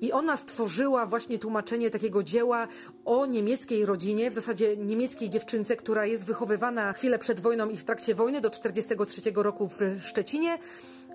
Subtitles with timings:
[0.00, 2.68] i ona stworzyła właśnie tłumaczenie takiego dzieła
[3.04, 7.76] o niemieckiej rodzinie, w zasadzie niemieckiej dziewczynce, która jest wychowywana na chwilę przed wojną i
[7.76, 10.58] w trakcie wojny do 1943 roku w Szczecinie,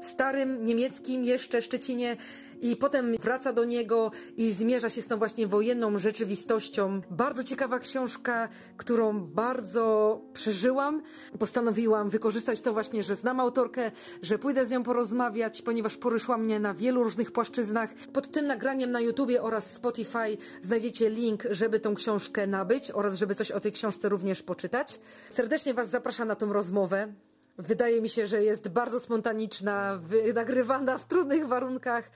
[0.05, 2.17] starym niemieckim jeszcze Szczecinie
[2.61, 7.01] i potem wraca do niego i zmierza się z tą właśnie wojenną rzeczywistością.
[7.11, 11.01] Bardzo ciekawa książka, którą bardzo przeżyłam.
[11.39, 16.59] Postanowiłam wykorzystać to właśnie, że znam autorkę, że pójdę z nią porozmawiać, ponieważ poruszyła mnie
[16.59, 17.93] na wielu różnych płaszczyznach.
[17.93, 23.35] Pod tym nagraniem na YouTubie oraz Spotify znajdziecie link, żeby tą książkę nabyć oraz żeby
[23.35, 24.99] coś o tej książce również poczytać.
[25.33, 27.13] Serdecznie Was zapraszam na tą rozmowę.
[27.57, 29.99] Wydaje mi się, że jest bardzo spontaniczna,
[30.33, 32.11] nagrywana w trudnych warunkach,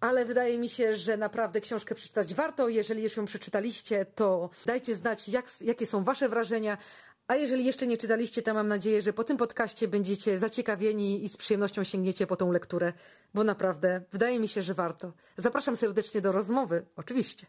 [0.00, 2.68] ale wydaje mi się, że naprawdę książkę przeczytać warto.
[2.68, 6.78] Jeżeli już ją przeczytaliście, to dajcie znać, jak, jakie są Wasze wrażenia.
[7.26, 11.28] A jeżeli jeszcze nie czytaliście, to mam nadzieję, że po tym podcaście będziecie zaciekawieni i
[11.28, 12.92] z przyjemnością sięgniecie po tą lekturę,
[13.34, 15.12] bo naprawdę wydaje mi się, że warto.
[15.36, 17.46] Zapraszam serdecznie do rozmowy, oczywiście.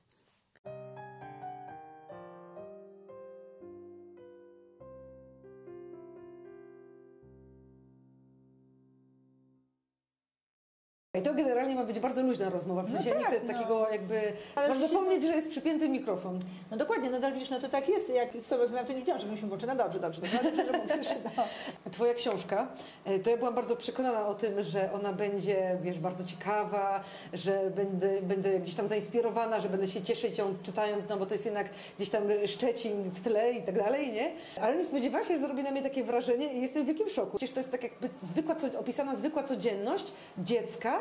[11.19, 13.53] I to generalnie ma być bardzo luźna rozmowa, w sensie no tak, nie chcę no.
[13.53, 14.21] takiego jakby...
[14.55, 16.39] Ale masz zapomnieć, że jest przypięty mikrofon.
[16.71, 18.09] No dokładnie, no widzisz, no to tak jest.
[18.09, 19.71] Jak z tobą rozmawiam, to nie widziałam, że myśmy włączyli.
[19.71, 21.43] No dobrze, dobrze, dobrze, dobrze mówisz, no.
[21.91, 22.67] Twoja książka,
[23.05, 27.03] e, to ja byłam bardzo przekonana o tym, że ona będzie, wiesz, bardzo ciekawa,
[27.33, 31.33] że będę, będę gdzieś tam zainspirowana, że będę się cieszyć ją czytając, no bo to
[31.33, 34.31] jest jednak gdzieś tam Szczecin w tle i tak dalej, nie?
[34.61, 37.37] Ale nie spodziewałam się, że zrobi na mnie takie wrażenie i jestem w wielkim szoku.
[37.37, 40.99] Przecież to jest tak jakby zwykła, opisana zwykła codzienność dziecka,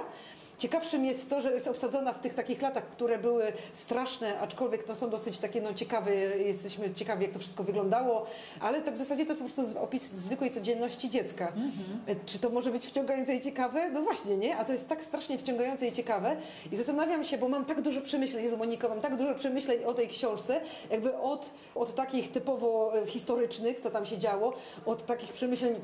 [0.58, 4.94] Ciekawszym jest to, że jest obsadzona w tych takich latach, które były straszne, aczkolwiek no,
[4.94, 8.26] są dosyć takie no, ciekawe, jesteśmy ciekawi, jak to wszystko wyglądało,
[8.60, 11.52] ale tak w zasadzie to jest po prostu opis zwykłej codzienności dziecka.
[11.56, 12.16] -hmm.
[12.26, 13.90] Czy to może być wciągające i ciekawe?
[13.90, 14.56] No właśnie, nie?
[14.56, 16.36] A to jest tak strasznie wciągające i ciekawe
[16.72, 19.94] i zastanawiam się, bo mam tak dużo przemyśleń, Jezu Moniko, mam tak dużo przemyśleń o
[19.94, 20.60] tej książce,
[20.90, 24.52] jakby od, od takich typowo e, historycznych, co tam się działo,
[24.86, 25.74] od takich przemyśleń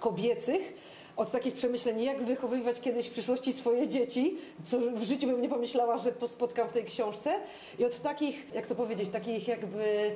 [0.00, 0.74] kobiecych,
[1.18, 5.48] od takich przemyśleń, jak wychowywać kiedyś w przyszłości swoje dzieci, co w życiu bym nie
[5.48, 7.40] pomyślała, że to spotkam w tej książce.
[7.78, 10.10] I od takich, jak to powiedzieć, takich jakby,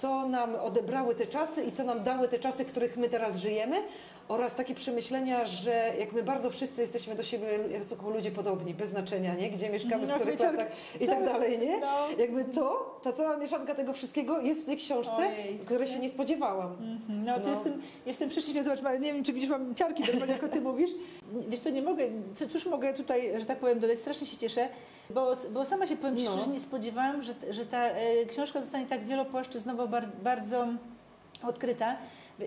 [0.00, 3.36] co nam odebrały te czasy i co nam dały te czasy, w których my teraz
[3.36, 3.76] żyjemy,
[4.30, 7.46] oraz takie przemyślenia, że jak my bardzo wszyscy jesteśmy do siebie
[7.90, 9.50] jako ludzie podobni, bez znaczenia, nie?
[9.50, 10.68] Gdzie mieszkamy, no, w których latach
[11.00, 11.80] i tak dalej, nie?
[11.80, 12.08] No.
[12.18, 15.58] Jakby to, ta cała mieszanka tego wszystkiego jest w tej książce, Ojej.
[15.58, 16.76] której się nie spodziewałam.
[16.80, 17.26] Mm -hmm.
[17.26, 17.50] No, to no.
[17.50, 20.90] jestem, jestem szczęśliwa, zobacz, nie wiem, czy widzisz, mam ciarki jak o tym mówisz.
[21.48, 22.04] Wiesz co, nie mogę,
[22.52, 24.68] cóż mogę tutaj, że tak powiem, dodać, strasznie się cieszę,
[25.10, 26.32] bo, bo sama się powiem no.
[26.32, 30.66] szczerze, nie spodziewałam, że, że ta e, książka zostanie tak wielopłaszczyznowo bar, bardzo
[31.42, 31.96] odkryta.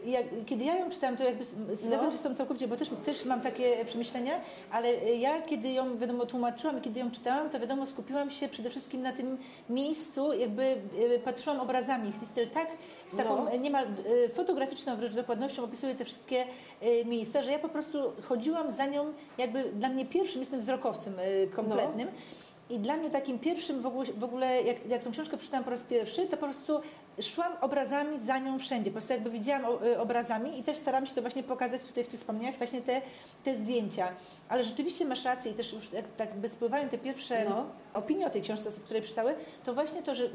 [0.05, 1.43] Jak, kiedy ja ją czytałam, to jakby
[1.75, 2.11] zgadzam no.
[2.11, 6.25] się z tą całkowicie, bo też, też mam takie przemyślenia, ale ja kiedy ją wiadomo
[6.25, 9.37] tłumaczyłam i kiedy ją czytałam, to wiadomo skupiłam się przede wszystkim na tym
[9.69, 12.13] miejscu, jakby e, patrzyłam obrazami.
[12.13, 12.67] Christel tak
[13.11, 13.57] z taką no.
[13.57, 13.85] niemal
[14.25, 16.45] e, fotograficzną wręcz dokładnością opisuje te wszystkie
[16.81, 21.13] e, miejsca, że ja po prostu chodziłam za nią jakby dla mnie pierwszym, jestem wzrokowcem
[21.55, 22.07] kompletnym.
[22.07, 22.43] No.
[22.69, 25.69] I dla mnie takim pierwszym w ogóle, w ogóle jak, jak tą książkę przeczytałam po
[25.69, 26.81] raz pierwszy, to po prostu
[27.21, 28.91] szłam obrazami za nią wszędzie.
[28.91, 32.07] Po prostu jakby widziałam y, obrazami i też staram się to właśnie pokazać tutaj w
[32.07, 33.01] tych wspomnieniach, właśnie te,
[33.43, 34.07] te zdjęcia.
[34.49, 37.65] Ale rzeczywiście masz rację i też już tak by spływają te pierwsze no.
[37.93, 40.29] Opinie o tej książce, osób, które przeczytały, to właśnie to, że y,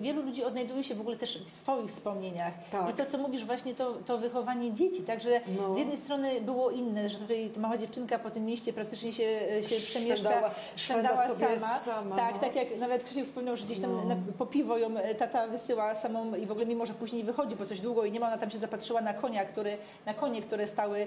[0.00, 2.54] wielu ludzi odnajduje się w ogóle też w swoich wspomnieniach.
[2.70, 2.90] Tak.
[2.90, 5.02] I to, co mówisz właśnie, to, to wychowanie dzieci.
[5.02, 5.74] Także no.
[5.74, 9.68] z jednej strony było inne, że tutaj mała dziewczynka po tym mieście praktycznie się, y,
[9.68, 12.16] się przemieszcza, szwendała, sama sama.
[12.16, 12.40] tak, no.
[12.40, 15.94] tak jak nawet Krzysiek wspomniał, że gdzieś tam na, po piwo ją e, tata wysyła
[15.94, 18.38] samą i w ogóle mimo, że później wychodzi, bo coś długo i nie ma, ona
[18.38, 19.76] tam się zapatrzyła na konia, który,
[20.06, 21.06] na konie, które stały,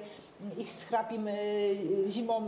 [0.57, 1.27] ich z chrapim
[2.07, 2.45] zimą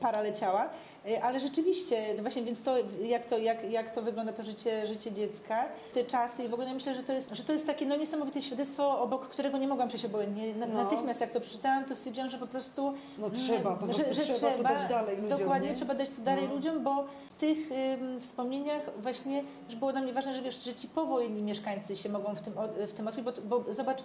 [0.00, 0.68] para leciała.
[1.08, 4.86] E, Ale rzeczywiście, no właśnie, więc to, jak to, jak, jak to wygląda to życie,
[4.86, 5.64] życie dziecka,
[5.94, 7.96] te czasy i w ogóle ja myślę, że to jest, że to jest takie no,
[7.96, 10.54] niesamowite świadectwo, obok którego nie mogłam przejść obojętnie.
[10.54, 10.84] Na, No.
[10.84, 14.62] Natychmiast jak to przeczytałam, to stwierdziłam, że po prostu No trzeba, po prostu trzeba to
[14.62, 15.74] dać dalej ludziom, Dokładnie, nie?
[15.74, 16.54] trzeba dać to dalej No.
[16.54, 17.04] ludziom, bo
[17.36, 17.58] w tych
[18.00, 22.08] ym, wspomnieniach właśnie też było dla mnie ważne, że wiesz, że ci powojenni mieszkańcy się
[22.08, 22.52] mogą w tym,
[22.88, 23.98] w tym odkryć, bo, bo zobacz,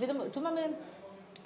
[0.00, 0.62] wiadomo, tu mamy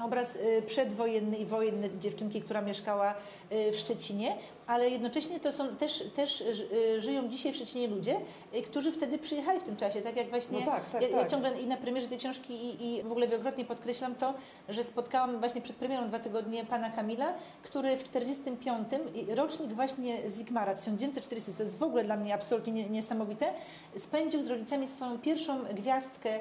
[0.00, 3.14] obraz y, przedwojenny i wojenny dziewczynki, która mieszkała
[3.52, 4.36] y, w Szczecinie,
[4.72, 8.16] ale jednocześnie to są też, też y, żyją dzisiaj w Szczecinie ludzie,
[8.54, 11.18] y, którzy wtedy przyjechali w tym czasie, tak jak właśnie No tak, tak, ja, ja
[11.18, 11.30] tak.
[11.30, 14.34] ciągle i na premierze tej książki i, i w ogóle wielokrotnie podkreślam to,
[14.68, 20.30] że spotkałam właśnie przed premierą dwa tygodnie pana Kamila, który w 45 i rocznik właśnie
[20.30, 23.52] Zigmara 1940, co jest w ogóle dla mnie absolutnie nie- niesamowite,
[23.98, 26.38] spędził z rodzicami swoją pierwszą gwiazdkę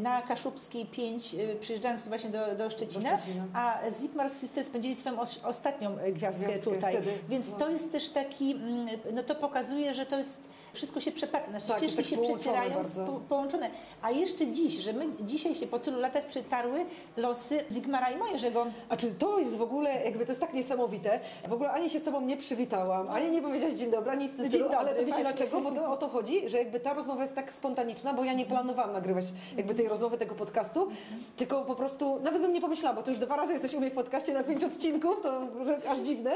[0.00, 3.44] na Kaszubskiej 5, y, przyjeżdżając tu właśnie do, do Szczecina, Do Szczecina.
[3.54, 6.12] a Zigmar z spędzili swoją os- ostatnią gwiazdkę,
[6.46, 6.92] Gwiazdkę tutaj.
[6.92, 7.10] wtedy.
[7.28, 7.56] Więc No.
[7.56, 10.40] to jest też taki, mm, no to pokazuje, że to jest
[10.72, 13.06] wszystko się przeplata, nasze Tak, ścieżki tak się przecierają, bardzo.
[13.06, 13.70] po, połączone.
[14.02, 16.84] A jeszcze dziś, że my dzisiaj się po tylu latach przytarły
[17.16, 18.66] losy Zigmara i Mojżego.
[18.88, 21.98] A czy to jest w ogóle, jakby to jest tak niesamowite, w ogóle ani się
[21.98, 24.90] z Tobą nie przywitałam, ani nie powiedziałaś dzień dobry, ani nic Dzień stylu, dobry, ale
[24.90, 25.24] to wiecie właśnie.
[25.24, 25.60] dlaczego?
[25.60, 28.46] Bo to o to chodzi, że jakby ta rozmowa jest tak spontaniczna, bo ja nie
[28.46, 29.24] planowałam nagrywać
[29.56, 30.88] jakby tej rozmowy, tego podcastu,
[31.36, 33.90] tylko po prostu, nawet bym nie pomyślała, bo to już dwa razy jesteś u mnie
[33.90, 35.40] w podcaście na pięć odcinków, to
[35.88, 36.30] aż dziwne,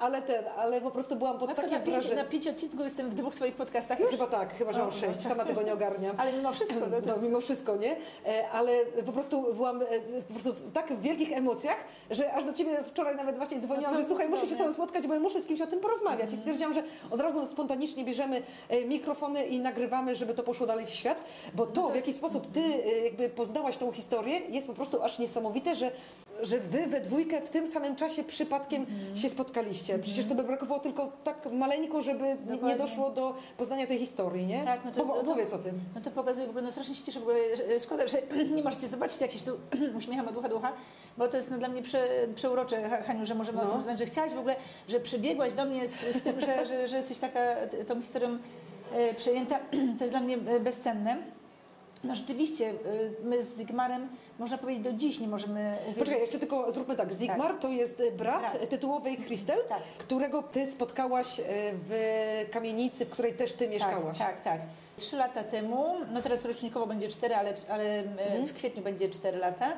[0.00, 2.16] ale ten, ale po prostu byłam pod to takim na pięć, wrażeniem.
[2.16, 4.10] na pięć odcinków jestem w dwóch Twoich podcastach już?
[4.10, 6.16] Chyba tak, chyba, że mam sześć, sama tego nie ogarniam.
[6.20, 7.96] Ale mimo wszystko, no No, mimo wszystko, nie?
[8.26, 9.86] E, Ale po prostu byłam e,
[10.28, 14.00] po prostu w tak wielkich emocjach, że aż do ciebie wczoraj nawet właśnie dzwoniłam, No
[14.02, 16.32] że słuchaj, muszę się z tobą spotkać, bo ja muszę z kimś o tym porozmawiać.
[16.32, 20.86] I stwierdziłam, że od razu spontanicznie bierzemy e, mikrofony i nagrywamy, żeby to poszło dalej
[20.86, 21.22] w świat,
[21.54, 22.60] bo to, w jaki sposób ty
[23.04, 25.90] jakby poznałaś tą historię, jest po prostu aż niesamowite, że
[26.42, 29.98] że wy we dwójkę w tym samym czasie przypadkiem się spotkaliście.
[29.98, 34.64] Przecież to by brakowało tylko tak maleńko, żeby nie- doszło do poznania tej historii, nie?
[34.64, 35.80] Tak, no to- Bo- no to- Opowiedz o tym.
[35.94, 38.18] no to pokazuje w ogóle, no strasznie się cieszę, w ogóle że- szkoda, że
[38.56, 39.58] nie możecie zobaczyć, jak się tu
[39.98, 40.72] uśmiecham od ucha do ucha,
[41.18, 43.66] bo to jest no, dla mnie prze, przeurocze, Ha- Haniu, że możemy o No.
[43.68, 44.56] tym rozmawiać, że chciałaś w ogóle,
[44.88, 47.40] że przybiegłaś do mnie z, z tym, że, że, że jesteś taka
[47.86, 48.38] tą historią
[48.92, 49.58] e, przejęta,
[49.98, 51.16] to jest dla mnie e, bezcenne.
[52.04, 52.74] No rzeczywiście, e,
[53.24, 54.08] my z Zigmarem,
[54.38, 55.98] można powiedzieć, do dziś nie możemy wiedzieć.
[55.98, 57.12] Poczekaj, jeszcze tylko zróbmy tak.
[57.12, 58.68] Zigmar to jest e, brat, Brat.
[58.68, 59.78] tytułowej Kristel, Tak.
[59.98, 61.42] którego ty spotkałaś e,
[61.88, 61.94] w
[62.50, 64.18] kamienicy, w której też ty mieszkałaś.
[64.18, 64.60] Tak, tak, tak.
[64.96, 68.46] Trzy lata temu, no teraz rocznikowo będzie cztery, ale, ale Mhm.
[68.46, 69.72] w kwietniu będzie cztery lata.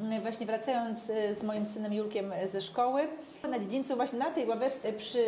[0.00, 3.08] E, Właśnie wracając e, z moim synem Julkiem e, ze szkoły,
[3.48, 5.24] na dziedzińcu właśnie na tej ławeczce przy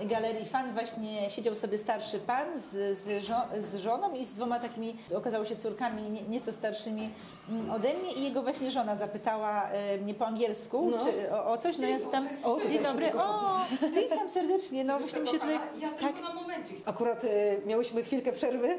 [0.00, 4.58] galerii fan właśnie siedział sobie starszy pan z, z, żo- z żoną i z dwoma
[4.60, 7.10] takimi, okazało się córkami nie, nieco starszymi
[7.48, 8.12] mm, ode mnie.
[8.12, 9.68] I jego właśnie żona zapytała
[10.02, 10.98] mnie po angielsku No.
[11.06, 13.56] czy, o, o coś, no ja tam, O, dzień dobry, o,
[14.02, 16.78] witam serdecznie, no właśnie mi się tutaj, Ja tak, tylko na momencik.
[16.88, 17.28] Akurat e,
[17.66, 18.78] miałyśmy chwilkę przerwy,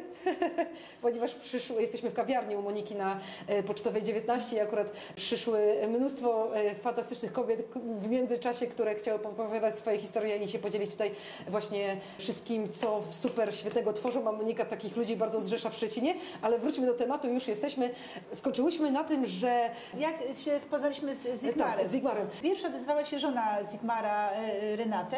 [1.01, 4.87] ponieważ przyszły, jesteśmy w kawiarni u Moniki na e, Pocztowej 19 i akurat
[5.27, 10.91] przyszły mnóstwo e, fantastycznych kobiet w międzyczasie, które chciały opowiadać swoje historie i się podzielić
[10.91, 11.11] tutaj
[11.47, 16.59] właśnie wszystkim, co super świetnego tworzą, a Monika takich ludzi bardzo zrzesza w Szczecinie, ale
[16.59, 17.89] wróćmy do tematu, już jesteśmy,
[18.33, 21.77] skończyłyśmy na tym, że Jak się poznaliśmy z Zigmarem?
[21.77, 22.27] Tak, z Zigmarem.
[22.41, 25.17] Pierwsza odezwała się żona Zigmara, e, Renate,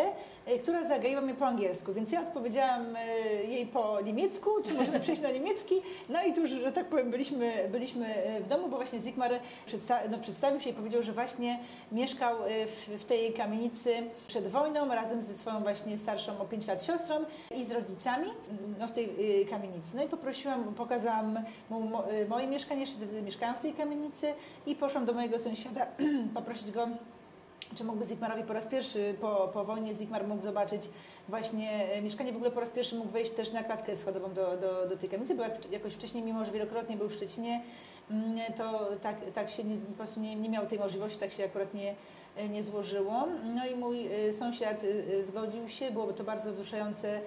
[0.59, 5.21] która zagaiła mnie po angielsku, więc ja odpowiedziałam e, jej po niemiecku, czy możemy przejść
[5.21, 5.81] na niemiecki.
[6.09, 9.31] No i tu już, że tak powiem, byliśmy, byliśmy w domu, bo właśnie Zigmar
[9.65, 11.59] przedsta no, przedstawił się i powiedział, że właśnie
[11.91, 13.95] mieszkał e, w, w tej kamienicy
[14.27, 17.15] przed wojną razem ze swoją właśnie starszą o 5 lat siostrą
[17.55, 18.27] i z rodzicami
[18.79, 19.05] no, w tej
[19.41, 19.95] e, kamienicy.
[19.95, 21.39] No i poprosiłam, pokazałam
[21.69, 24.33] mu e, moje mieszkanie, jeszcze wtedy mieszkałam w tej kamienicy
[24.65, 25.87] i poszłam do mojego sąsiada
[26.35, 26.87] poprosić go
[27.75, 30.81] czy mógłby Zigmarowi po raz pierwszy po, po wojnie Zigmar mógł zobaczyć
[31.29, 34.87] właśnie mieszkanie, w ogóle po raz pierwszy mógł wejść też na klatkę schodową do, do,
[34.89, 37.61] do tej kamienicy, bo jak, jakoś wcześniej, mimo że wielokrotnie był w Szczecinie,
[38.57, 41.73] to tak, tak się nie, po prostu nie, nie miał tej możliwości, tak się akurat
[41.73, 41.95] nie,
[42.49, 43.27] nie złożyło.
[43.55, 47.21] No i mój e, sąsiad e, zgodził się, byłoby to bardzo wzruszające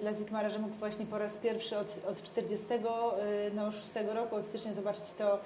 [0.00, 2.80] dla Zigmara, że mógł właśnie po raz pierwszy od, od 40 e,
[3.54, 5.38] no, 6 roku, od stycznia zobaczyć to,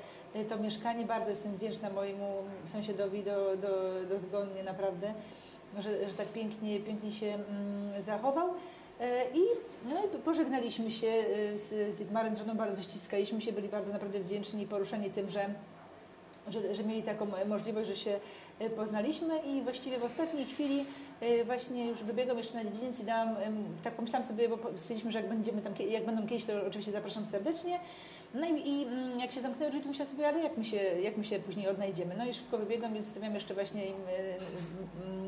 [0.49, 1.05] to mieszkanie.
[1.05, 2.43] Bardzo jestem wdzięczna mojemu
[2.73, 5.15] sąsiadowi do, do, dozgonnie naprawdę,
[5.79, 8.49] że, że tak pięknie, pięknie się mm, zachował.
[9.01, 9.41] E, I,
[9.89, 14.63] no pożegnaliśmy się e, z Zygmarem, z żoną bardzo wyściskaliśmy się, byli bardzo naprawdę wdzięczni
[14.63, 15.49] i poruszeni tym, że
[16.49, 18.21] że, że mieli taką możliwość, że się
[18.59, 20.85] e, poznaliśmy i właściwie w ostatniej chwili
[21.47, 23.37] właśnie już wybiegłam jeszcze na dziedziniec i dałam,
[23.83, 27.27] tak pomyślałam sobie, bo stwierdziliśmy, że jak będziemy tam, jak będą kiedyś, to oczywiście zapraszam
[27.27, 27.81] serdecznie.
[28.35, 30.77] No i, i mm, jak się zamknęły drzwi, to myślałam sobie, ale jak my, się,
[30.77, 32.15] jak my się później odnajdziemy?
[32.19, 33.97] No i szybko wybiegłam i zostawiam jeszcze właśnie im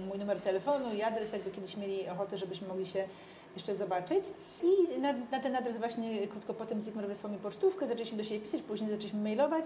[0.08, 3.04] mój numer telefonu i adres, jakby kiedyś mieli ochotę, żebyśmy mogli się
[3.54, 4.24] jeszcze zobaczyć.
[4.62, 8.40] I na, na, ten adres właśnie krótko potem Zygmunt wysłał mi pocztówkę, zaczęliśmy do siebie
[8.40, 9.64] pisać, później zaczęliśmy mailować.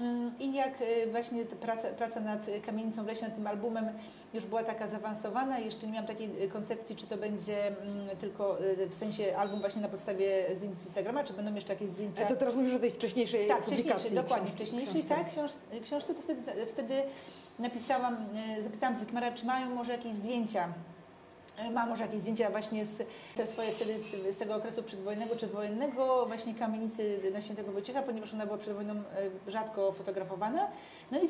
[0.00, 3.88] Mm, I jak y, właśnie praca, praca nad Kamienicą w lesie, nad tym albumem
[4.34, 8.64] już była taka zaawansowana, jeszcze nie miałam takiej y, koncepcji, czy to będzie mm, tylko
[8.64, 12.24] y, w sensie album właśnie na podstawie zdjęć z Instagrama, czy będą jeszcze jakieś zdjęcia.
[12.24, 15.50] A to teraz mówisz o tej wcześniejszej tak, wcześniejszej, dokładnie, wcześniejszej, tak, książ,
[15.84, 16.94] książce to wtedy, wtedy
[17.58, 18.16] napisałam,
[18.62, 20.72] zapytałam Zygmara, czy mają może jakieś zdjęcia
[21.72, 25.46] ma może jakieś zdjęcia właśnie z te swoje wtedy z, z, tego okresu przedwojennego czy
[25.46, 30.68] wojennego, właśnie kamienicy na Świętego Wojciecha, ponieważ ona była przed wojną e, rzadko fotografowana.
[31.12, 31.28] No i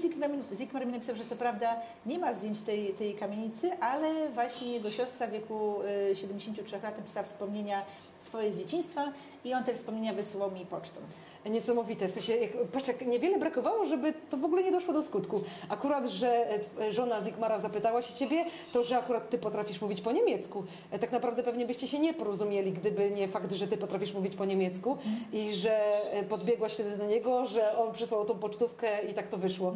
[0.57, 4.91] Zikmar mi napisał, że co prawda nie ma zdjęć tej, tej kamienicy, ale właśnie jego
[4.91, 5.75] siostra w wieku
[6.15, 7.83] 73 e, lat pisała wspomnienia
[8.19, 9.13] swoje z dzieciństwa
[9.45, 11.01] i on te wspomnienia wysyłał mi pocztą
[11.47, 12.09] niesamowite.
[12.09, 15.43] W sensie, jak, patrz, jak niewiele brakowało, żeby to w ogóle nie doszło do skutku.
[15.69, 16.47] Akurat, że
[16.81, 20.65] e, żona Zigmara zapytała się ciebie, to że akurat ty potrafisz mówić po niemiecku.
[20.91, 24.37] E, tak naprawdę pewnie byście się nie porozumieli, gdyby nie fakt, że ty potrafisz mówić
[24.37, 24.97] po niemiecku
[25.33, 29.39] i że e, podbiegłaś wtedy do niego, że on przysłał tą pocztówkę i tak to
[29.39, 29.75] wyszło.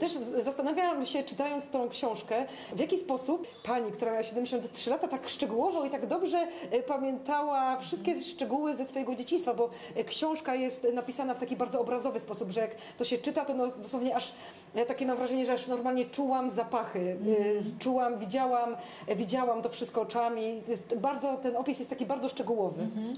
[0.00, 0.12] Też
[0.44, 5.84] zastanawiałam się, czytając tą książkę, w jaki sposób pani, która miała 73 lata, tak szczegółowo
[5.84, 6.46] i tak dobrze
[6.86, 9.70] pamiętała wszystkie szczegóły ze swojego dzieciństwa, bo
[10.06, 13.66] książka jest napisana w taki bardzo obrazowy sposób, że jak to się czyta, to no,
[13.66, 14.32] dosłownie aż
[14.74, 17.78] ja takie mam wrażenie, że aż normalnie czułam zapachy, mm.
[17.78, 18.76] czułam, widziałam,
[19.16, 20.62] widziałam to wszystko oczami.
[20.96, 22.82] bardzo, ten opis jest taki bardzo szczegółowy.
[22.82, 23.16] -hmm.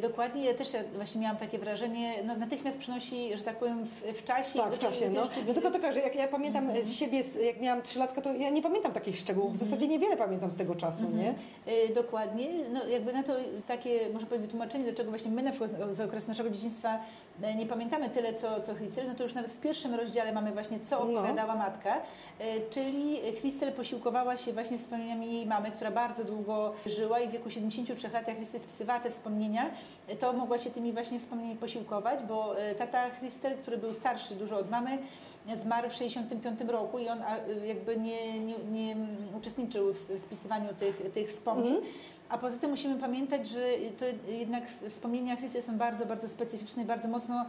[0.00, 4.24] Dokładnie, ja też właśnie miałam takie wrażenie, no natychmiast przynosi, że tak powiem, w, w
[4.24, 4.58] czasie.
[4.58, 5.28] Tak, w czasie, no.
[5.46, 5.54] no.
[5.54, 6.84] tylko taka, że jak ja pamiętam mm -hmm.
[6.84, 9.70] z siebie, jak miałam trzylatka, to ja nie pamiętam takich szczegółów, w mhm.
[9.70, 11.28] zasadzie niewiele pamiętam z tego czasu, nie?
[11.28, 11.94] Mhm.
[11.94, 13.32] Dokładnie, no jakby na to
[13.66, 16.98] takie, można powiedzieć, wytłumaczenie, dlaczego właśnie my na przykład z okresu naszego dzieciństwa
[17.42, 20.52] E, nie pamiętamy tyle, co, co Christel, no to już nawet w pierwszym rozdziale mamy
[20.52, 21.18] właśnie, co no.
[21.18, 21.58] opowiadała no.
[21.58, 22.00] matka,
[22.70, 27.50] czyli Christel posiłkowała się właśnie wspomnieniami jej mamy, która bardzo długo żyła i w wieku
[27.50, 29.63] 73 lat, jak Christel spisywała te wspomnienia,
[30.08, 34.58] e, to mogła się tymi właśnie wspomnieniami posiłkować, bo tata Christel, który był starszy dużo
[34.58, 34.98] od mamy,
[35.56, 37.22] zmarł w 65 roku i on
[37.66, 38.96] jakby nie, nie, nie
[39.38, 41.72] uczestniczył w spisywaniu tych, tych wspomnień.
[41.72, 41.84] Mm.
[42.28, 43.60] A poza tym musimy pamiętać, że
[43.98, 47.46] to jednak wspomnienia Christy są bardzo, bardzo specyficzne i bardzo mocno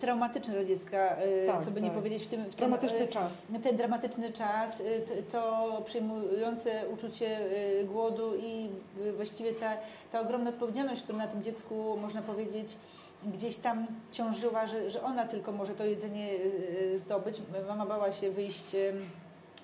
[0.00, 1.84] traumatyczne dla dziecka, e, tak, co by tak.
[1.84, 2.44] nie powiedzieć w tym...
[2.44, 3.46] W dramatyczny tym, czas.
[3.62, 7.38] Ten dramatyczny czas, e, to przejmujące uczucie
[7.80, 8.70] e, głodu i
[9.16, 9.76] właściwie ta,
[10.12, 12.76] ta ogromna odpowiedzialność, którą na tym dziecku, można powiedzieć,
[13.24, 16.28] gdzieś tam ciążyła, że, że ona tylko może to jedzenie
[16.94, 17.42] zdobyć.
[17.68, 18.76] Mama bała się wyjść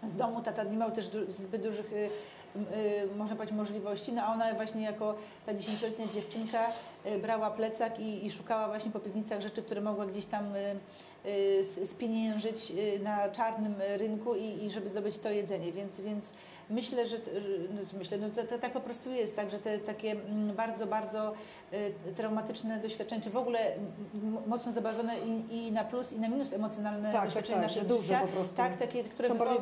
[0.07, 1.91] z domu, tata nie miał też zbyt dużych
[3.17, 5.15] można powiedzieć, możliwości, no a ona właśnie jako
[5.47, 6.73] ta dziesięcioletnia dziewczynka y,
[7.23, 12.73] brała plecak i, i szukała właśnie po piwnicach rzeczy, które mogła gdzieś tam y, spieniężyć
[13.03, 16.33] na czarnym rynku i, i żeby zdobyć to jedzenie, więc, więc
[16.71, 17.17] myślę, że,
[17.75, 20.87] no, myślę, no to, to, tak po prostu jest, tak, że te takie mm, bardzo,
[20.87, 21.33] bardzo
[21.73, 23.59] y, traumatyczne doświadczenia, czy w ogóle
[24.47, 28.03] mocno zabawione i, i, na plus, i na minus emocjonalne tak, doświadczenia tak, tak, naszego
[28.03, 28.21] życia.
[28.21, 28.57] po prostu.
[28.57, 29.59] Tak, takie, które są bardziej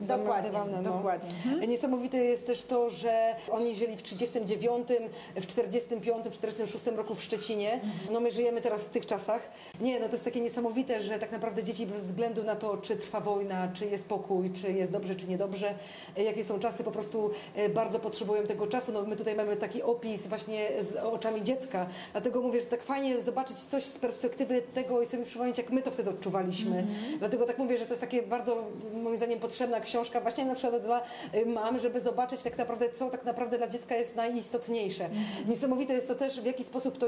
[0.00, 0.82] zapamiętywalne.
[0.82, 0.92] No.
[0.92, 1.30] Dokładnie.
[1.46, 1.70] Mhm.
[1.70, 4.88] Niesamowite jest też to, że oni żyli w 39,
[5.34, 7.72] w 45, w 46 roku w Szczecinie.
[7.72, 7.92] Mhm.
[8.10, 9.50] No my żyjemy teraz w tych czasach.
[9.80, 12.96] Nie, no to jest takie niesamowite, że tak naprawdę dzieci bez względu na to, czy
[12.96, 15.74] trwa wojna, czy jest pokój, czy jest dobrze, czy niedobrze,
[16.16, 18.92] jakie są czasy, po prostu e, bardzo potrzebują tego czasu.
[18.92, 23.22] No, my tutaj mamy taki opis właśnie z oczami dziecka, dlatego mówię, że tak fajnie
[23.22, 26.78] zobaczyć coś z perspektywy tego i sobie przypomnieć, jak my to wtedy odczuwaliśmy.
[26.78, 27.18] Mm -hmm.
[27.18, 28.64] Dlatego tak mówię, że to jest takie bardzo,
[29.02, 33.10] moim zdaniem, potrzebna książka właśnie na przykład dla e, mam, żeby zobaczyć tak naprawdę, co
[33.10, 35.04] tak naprawdę dla dziecka jest najistotniejsze.
[35.04, 35.48] Mm -hmm.
[35.48, 37.06] Niesamowite jest to też, w jaki sposób to,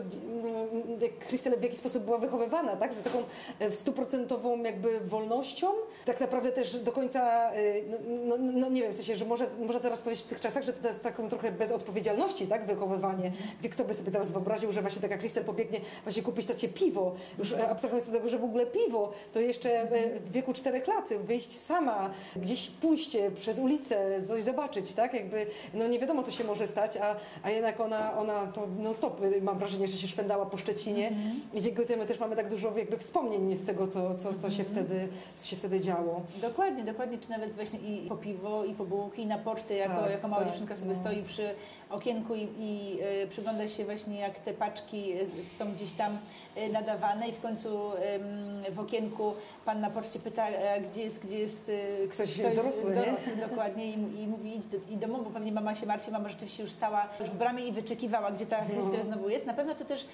[1.28, 2.94] Krystyle w jaki sposób była wychowywana, tak?
[2.94, 3.24] Z taką
[3.58, 5.66] e, stuprocentową jakby wolnością,
[6.04, 7.50] tak naprawdę też do końca,
[7.90, 10.62] no, no, no nie wiem, w sensie, że może, można teraz powiedzieć w tych czasach,
[10.62, 14.72] że to jest taką trochę bez odpowiedzialności, tak, wychowywanie, gdzie kto by sobie teraz wyobraził,
[14.72, 18.38] że właśnie taka Krystel pobiegnie właśnie kupić tacie piwo, już e, abstrahując od tego, że
[18.38, 23.58] w ogóle piwo, to jeszcze e, w wieku czterech lat wyjść sama, gdzieś pójść przez
[23.58, 27.80] ulicę, coś zobaczyć, tak, jakby, no nie wiadomo, co się może stać, a, a jednak
[27.80, 29.20] ona, ona to non stop
[29.52, 31.40] mam wrażenie, że się szwendała po Szczecinie Mhm.
[31.54, 34.64] i dzięki temu też mamy tak dużo jakby wspomnień z tego, co, co, co, się,
[34.64, 36.20] wtedy, co się wtedy działo.
[36.42, 40.02] Dokładnie, dokładnie, czy nawet właśnie i po piwo, i po bułki, i na pocztę, jako,
[40.02, 41.00] Tak, jako mała tak, dziewczynka sobie no.
[41.00, 41.54] stoi przy
[41.90, 45.16] okienku i, i e, przygląda się właśnie jak te paczki e,
[45.58, 46.18] są gdzieś tam
[46.56, 49.32] e, nadawane i w końcu em, w okienku
[49.64, 50.46] pan na poczcie pyta,
[50.92, 51.70] gdzie jest, gdzie jest
[52.04, 52.96] e, Ktoś dorosły, nie?
[52.96, 56.28] dorosły dokładnie i, i mówi idź do, i domu, bo pewnie mama się martwi, mama
[56.28, 59.41] rzeczywiście już stała już w bramie i wyczekiwała, gdzie ta Chrystyna znowu jest.
[59.46, 60.06] Na pewno to też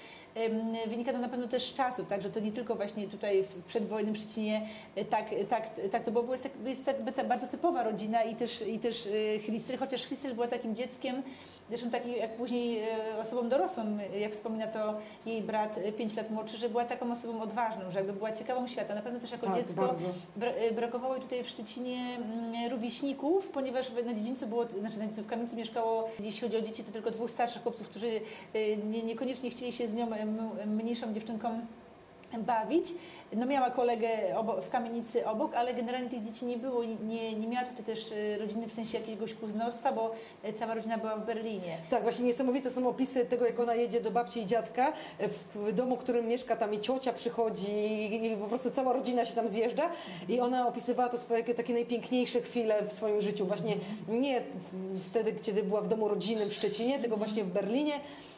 [0.87, 3.63] wynika to na pewno też z czasów, tak, że to nie tylko właśnie tutaj w
[3.63, 7.47] przedwojennym Szczecinie e, tak, tak, tak to było, bo jest, tak, jest jakby ta bardzo
[7.47, 11.23] typowa rodzina i też, i też e, Chlistry, chociaż Chlistry była takim dzieckiem,
[11.69, 13.83] zresztą taki jak później e, osobą dorosłą,
[14.13, 17.99] e, jak wspomina to jej brat 5 lat młodszy, że była taką osobą odważną, że
[17.99, 18.95] jakby była ciekawą świata.
[18.95, 19.95] Na pewno też jako Tak, dziecko
[20.35, 25.23] bra e, brakowało tutaj w Szczecinie mm, rówieśników, ponieważ na dziedzińcu było, znaczy na dziedzińcu
[25.23, 28.21] w Kamienicy mieszkało, jeśli chodzi o dzieci, to tylko dwóch starszych chłopców, którzy
[28.53, 31.59] e, nie, niekoniecznie chcieli się z nią, e, mniejszą dziewczynką
[32.37, 32.85] bawić.
[33.33, 34.09] No miała kolegę
[34.61, 36.83] w kamienicy obok, ale generalnie tych dzieci nie było.
[36.83, 40.11] Nie, nie miała tutaj też e, rodziny w sensie jakiegoś kuznostwa, bo
[40.43, 41.77] e, cała rodzina była w Berlinie.
[41.89, 45.73] Tak, właśnie niesamowite są opisy tego, jak ona jedzie do babci i dziadka w, w
[45.73, 47.71] domu, w którym mieszka, tam i ciocia przychodzi
[48.25, 49.89] i, po prostu cała rodzina się tam zjeżdża
[50.29, 53.45] i ona opisywała to swoje takie najpiękniejsze chwile w swoim życiu.
[53.45, 53.75] Właśnie
[54.07, 54.41] nie
[55.09, 57.93] wtedy, kiedy była w domu rodzinnym w Szczecinie, tylko właśnie w Berlinie,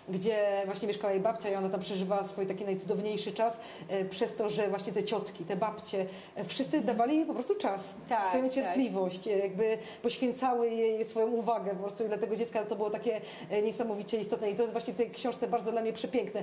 [0.09, 4.35] gdzie właśnie mieszkała jej babcia i ona tam przeżywała swój taki najcudowniejszy czas e, przez
[4.35, 8.25] to, że właśnie te ciotki, te babcie, e, wszyscy dawali jej po prostu czas, Tak,
[8.25, 8.53] swoją tak.
[8.53, 12.89] cierpliwość, e, jakby poświęcały jej swoją uwagę po prostu i dla tego dziecka to było
[12.89, 16.41] takie e, niesamowicie istotne i to jest właśnie w tej książce bardzo dla mnie przepiękne.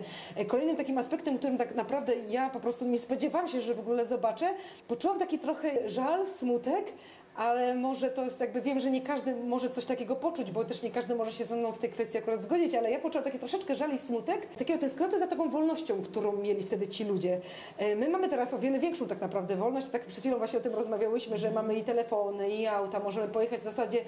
[0.49, 4.05] Kolejnym takim aspektem, którym tak naprawdę ja po prostu nie spodziewałam się, że w ogóle
[4.07, 4.55] zobaczę,
[4.89, 6.93] poczułam taki trochę żal, smutek,
[7.39, 10.83] ale może to jest jakby, wiem, że nie każdy może coś takiego poczuć, bo też
[10.83, 13.39] nie każdy może się ze mną w tej kwestii akurat zgodzić, ale ja poczułam taki
[13.39, 17.41] troszeczkę żal i smutek, takiego tęsknoty za taką wolnością, którą mieli wtedy ci ludzie.
[17.79, 20.63] E, My mamy teraz o wiele większą tak naprawdę wolność, tak przed chwilą właśnie o
[20.63, 23.99] tym rozmawiałyśmy, że mamy i telefony, i auta, możemy pojechać w zasadzie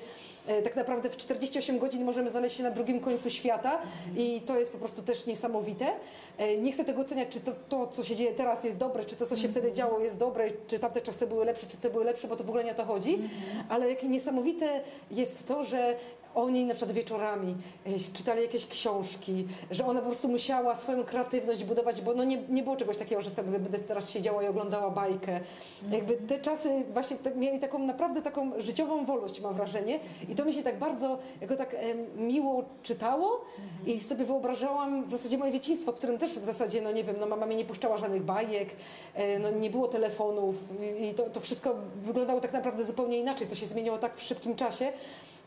[0.46, 3.78] e, tak naprawdę w 48 godzin możemy znaleźć się na drugim końcu świata
[4.16, 5.86] i to jest po prostu też niesamowite.
[6.38, 9.16] E, Nie chcę tego oceniać, czy to, to co się dzieje teraz jest dobre, czy
[9.16, 12.04] to, co się wtedy działo jest dobre, czy tamte czasy były lepsze, czy te były
[12.04, 13.19] lepsze, bo to w ogóle nie o to chodzi,
[13.68, 15.96] ale jakie niesamowite jest to, że
[16.34, 17.56] oni na przykład wieczorami
[17.86, 22.38] e, czytali jakieś książki, że ona po prostu musiała swoją kreatywność budować, bo no nie,
[22.48, 25.40] nie było czegoś takiego, że sobie będę teraz siedziała i oglądała bajkę.
[25.90, 30.00] Jakby te czasy właśnie tak, mieli taką naprawdę taką życiową wolność, mam wrażenie.
[30.28, 31.76] I to mi się tak bardzo, jako tak
[32.16, 33.44] miło czytało
[33.86, 37.16] i sobie wyobrażałam w zasadzie moje dzieciństwo, w którym też w zasadzie, no nie wiem,
[37.20, 38.68] no mama mnie nie puszczała żadnych bajek,
[39.14, 40.54] e, no nie było telefonów
[41.00, 43.46] i, i to, to wszystko wyglądało tak naprawdę zupełnie inaczej.
[43.46, 44.92] To się zmieniło tak w szybkim czasie.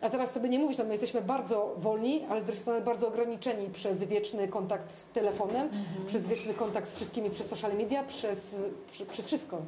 [0.03, 3.07] A teraz sobie nie mówić, no my jesteśmy bardzo wolni, ale z drugiej strony bardzo
[3.07, 5.69] ograniczeni przez wieczny kontakt z telefonem,
[6.07, 8.55] przez wieczny kontakt z wszystkimi, przez social media, przez,
[8.91, 9.61] przy, przez wszystko.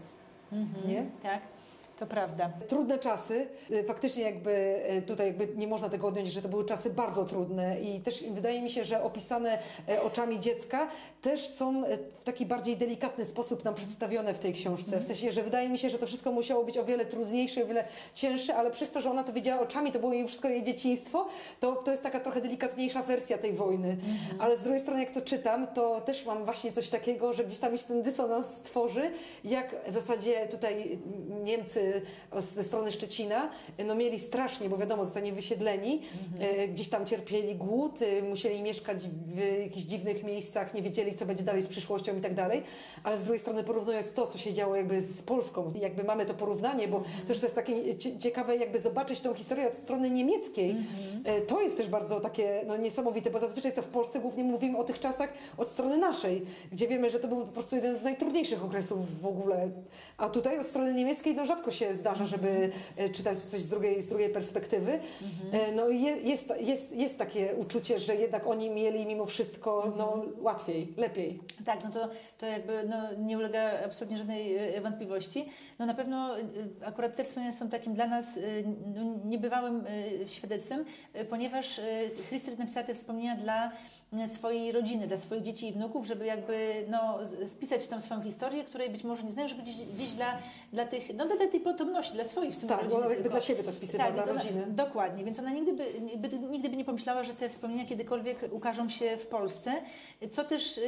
[0.87, 1.05] Nie?
[1.23, 1.39] Tak,
[1.97, 2.49] to prawda.
[2.67, 3.47] Trudne czasy.
[3.71, 7.25] Y, Faktycznie jakby y, tutaj jakby nie można tego odjąć, że to były czasy bardzo
[7.25, 10.87] trudne i też wydaje mi się, że opisane y, oczami dziecka
[11.21, 11.83] też są
[12.19, 14.99] w taki bardziej delikatny sposób nam przedstawione w tej książce.
[14.99, 17.67] W sensie, że wydaje mi się, że to wszystko musiało być o wiele trudniejsze, o
[17.67, 20.63] wiele cięższe, ale przez to, że ona to wiedziała oczami, to było jej wszystko jej
[20.63, 21.27] dzieciństwo,
[21.59, 23.97] to, to jest taka trochę delikatniejsza wersja tej wojny.
[24.39, 27.59] Ale z drugiej strony, jak to czytam, to też mam właśnie coś takiego, że gdzieś
[27.59, 29.11] tam się ten dysonans tworzy,
[29.43, 30.99] jak w zasadzie tutaj
[31.43, 31.84] Niemcy
[32.53, 33.49] ze strony Szczecina
[33.87, 36.01] no mieli strasznie, bo wiadomo, zostali wysiedleni,
[36.39, 41.25] e, gdzieś tam cierpieli głód, e, musieli mieszkać w jakichś dziwnych miejscach, nie wiedzieli, co
[41.25, 42.63] będzie dalej z przyszłością i tak dalej,
[43.03, 46.33] ale z drugiej strony porównując to, co się działo jakby z Polską, jakby mamy to
[46.33, 50.75] porównanie, bo też to jest takie cie- ciekawe jakby zobaczyć tą historię od strony niemieckiej.
[51.25, 54.77] E, To jest też bardzo takie no, niesamowite, bo zazwyczaj co w Polsce głównie mówimy
[54.77, 58.01] o tych czasach od strony naszej, gdzie wiemy, że to był po prostu jeden z
[58.01, 59.69] najtrudniejszych okresów w ogóle.
[60.17, 64.01] A tutaj od strony niemieckiej no, rzadko się zdarza, żeby e, czytać coś z drugiej,
[64.01, 64.99] z drugiej perspektywy.
[65.51, 69.93] E, No i je, jest, jest, jest takie uczucie, że jednak oni mieli mimo wszystko
[69.97, 71.39] no, łatwiej, lepiej.
[71.65, 75.45] Tak, no to, to jakby no, nie ulega absolutnie żadnej e, wątpliwości.
[75.79, 76.35] No na pewno
[76.85, 78.39] akurat te wspomnienia są takim dla nas
[78.95, 79.83] no, niebywałym
[80.25, 80.85] świadectwem,
[81.29, 81.81] ponieważ
[82.29, 83.71] Christel napisała te wspomnienia dla
[84.27, 88.89] swojej rodziny, dla swoich dzieci i wnuków, żeby jakby no, spisać tą swoją historię, której
[88.89, 90.37] być może nie znają, żeby gdzieś, gdzieś dla,
[90.73, 93.39] dla tych, no dla tej potomności, dla swoich w sumie Tak, bo ona jakby dla
[93.39, 94.65] siebie to spisywała, Tak, dla ona- rodziny.
[94.67, 95.73] Dokładnie, więc ona nigdy
[96.17, 99.71] by, by, nigdy by nie pomyślała, że te wspomnienia kiedykolwiek ukażą się w Polsce,
[100.31, 100.79] co też,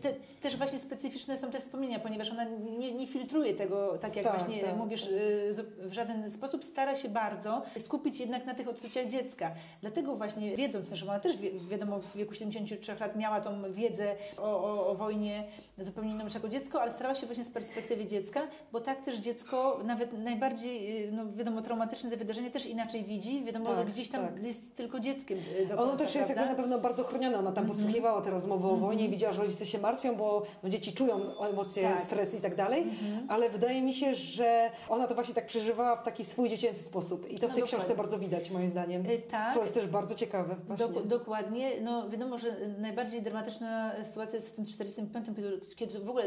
[0.00, 2.44] te, też właśnie specyficzne są te wspomnienia, ponieważ ona
[2.78, 5.02] nie, nie filtruje tego, tak jak tak, właśnie tak, mówisz,
[5.56, 5.64] tak.
[5.88, 9.50] w żaden sposób, stara się bardzo skupić jednak na tych odczuciach dziecka.
[9.80, 11.36] Dlatego właśnie wiedząc, że ona też
[11.70, 15.44] wiadomo w wieku 73 lat miała tą wiedzę o, o, o wojnie
[15.78, 18.40] zupełnie inną niż jako dziecko, ale starała się właśnie z perspektywy dziecka,
[18.72, 23.66] bo tak też dziecko nawet najbardziej, no wiadomo, traumatyczne te wydarzenia też inaczej widzi, wiadomo,
[23.66, 24.42] tak, gdzieś tam tak.
[24.42, 27.64] jest tylko dzieckiem do końca, Ono też jest jakby na pewno bardzo chronione, ona tam
[27.64, 27.68] -hmm.
[27.68, 29.10] podsłuchiwała te rozmowy o wojnie i mhm.
[29.10, 31.20] widziała, że rodzice się martwią, bo no, dzieci czują
[31.52, 32.00] emocje, tak.
[32.00, 33.26] stres i tak dalej, -hmm.
[33.28, 37.20] ale wydaje mi się, że ona to właśnie tak przeżywała w taki swój dziecięcy sposób
[37.20, 37.62] i to w no tej dokładnie.
[37.66, 39.54] książce bardzo widać moim zdaniem, y, tak.
[39.54, 40.56] co jest też bardzo ciekawe.
[40.78, 45.26] Dok dokładnie, no wiadomo, że najbardziej dramatyczna sytuacja jest w tym 45,
[45.76, 46.24] kiedy w ogóle...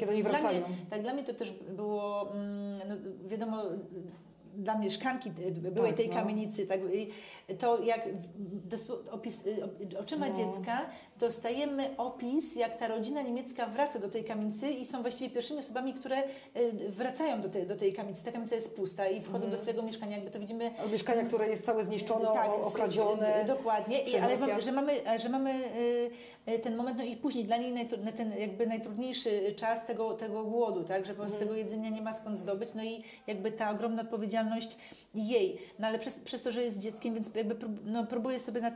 [0.00, 0.68] Kiedy oni wracają.
[0.68, 2.96] Mnie, tak, dla mnie to też było, mm, no,
[3.28, 3.58] wiadomo,
[4.56, 6.14] dla mieszkanki byłej tak, tej no.
[6.14, 6.80] kamienicy, tak,
[7.58, 8.08] to jak
[9.10, 10.34] opis, y, oczyma no.
[10.34, 10.86] dziecka
[11.18, 15.94] dostajemy opis, jak ta rodzina niemiecka wraca do tej kamienicy i są właściwie pierwszymi osobami,
[15.94, 18.24] które y, wracają do tej, do tej kamienicy.
[18.24, 19.50] Ta kamienica jest pusta i wchodzą mm.
[19.50, 20.70] do swojego mieszkania, jakby to widzimy.
[20.92, 23.44] Mieszkania, które jest całe zniszczone, tak, okradzione.
[23.46, 25.54] Dokładnie, I, ale że mamy, że mamy
[26.48, 30.84] y, ten moment, no i później dla niej ten jakby najtrudniejszy czas tego, tego głodu,
[30.84, 31.48] tak, że po prostu mm.
[31.48, 34.37] tego jedzenia nie ma skąd zdobyć, no i jakby ta ogromna odpowiedzialność
[35.14, 38.74] jej, no ale przez, przez to, że jest dzieckiem, więc jakby no, próbuje sobie nad,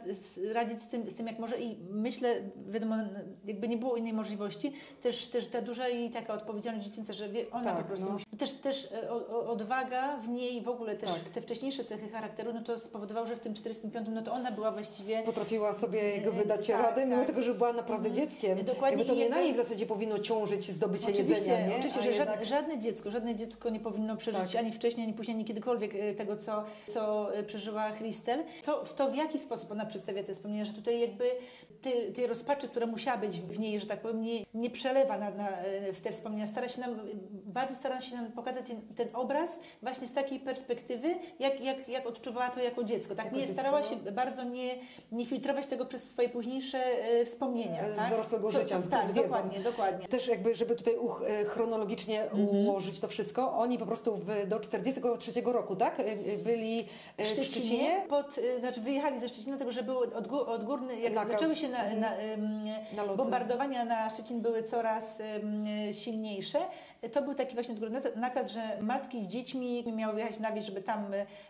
[0.53, 2.35] radzić z tym, z tym, jak może i myślę,
[2.69, 2.97] wiadomo,
[3.45, 7.51] jakby nie było innej możliwości, też, też ta duża i taka odpowiedzialność dziecięca, że wie,
[7.51, 8.13] ona tak, po prostu no.
[8.13, 8.27] musi.
[8.39, 11.19] Też, też e, odwaga w niej w ogóle też tak.
[11.19, 14.73] te wcześniejsze cechy charakteru, no to spowodowało, że w tym 45, no to ona była
[14.73, 15.23] właściwie...
[15.23, 17.27] Potrafiła sobie jakby dać tak, radę, mimo tak.
[17.27, 18.65] tego, że była naprawdę mm, dzieckiem.
[18.65, 18.99] Dokładnie.
[18.99, 21.77] Jakby to nie na niej w zasadzie powinno ciążyć zdobycie oczywiście, jedzenia, nie?
[21.77, 22.45] Oczywiście, że jednak...
[22.45, 24.63] żadne dziecko, żadne dziecko nie powinno przeżyć tak.
[24.65, 28.45] ani wcześniej, ani później, ani kiedykolwiek e, tego, co, co e, przeżyła Christel.
[28.63, 31.25] To, w to w jaki sposób ona przedstawia te wspomnienia, że tutaj jakby
[31.83, 35.31] tej, tej rozpaczy, która musiała być w niej, że tak powiem, nie, nie przelewa na,
[35.31, 35.49] na,
[35.93, 36.47] w te wspomnienia.
[36.47, 36.99] Stara się nam,
[37.45, 42.07] bardzo stara się nam pokazać ten, ten obraz właśnie z takiej perspektywy, jak, jak, jak
[42.07, 43.15] odczuwała to jako dziecko.
[43.15, 43.25] Tak?
[43.25, 43.87] Jako nie, dziecko, starała no.
[43.87, 44.75] się bardzo nie,
[45.13, 47.93] nie filtrować tego przez swoje późniejsze e, wspomnienia.
[47.93, 48.11] Z tak?
[48.11, 50.09] dorosłego Co, życia, z, tak, z dokładnie, dokładnie.
[50.09, 52.49] Też jakby, żeby tutaj uch, e, chronologicznie -hmm.
[52.49, 56.01] ułożyć to wszystko, oni po prostu w, do 43 roku, tak?
[56.01, 56.85] E, byli
[57.19, 57.45] w Szczecinie.
[57.45, 58.05] W Szczecinie.
[58.09, 61.33] Pod, znaczy wyjechali ze Szczecina, dlatego że były odgór, odgórny, jak Nakaz.
[61.33, 62.11] zaczęły się na, na,
[62.97, 65.19] na bombardowania na Szczecin były coraz
[65.93, 66.59] silniejsze,
[67.13, 67.75] to był taki właśnie
[68.17, 71.07] nakaz, że matki z dziećmi miały wyjechać na wieś, żeby tam,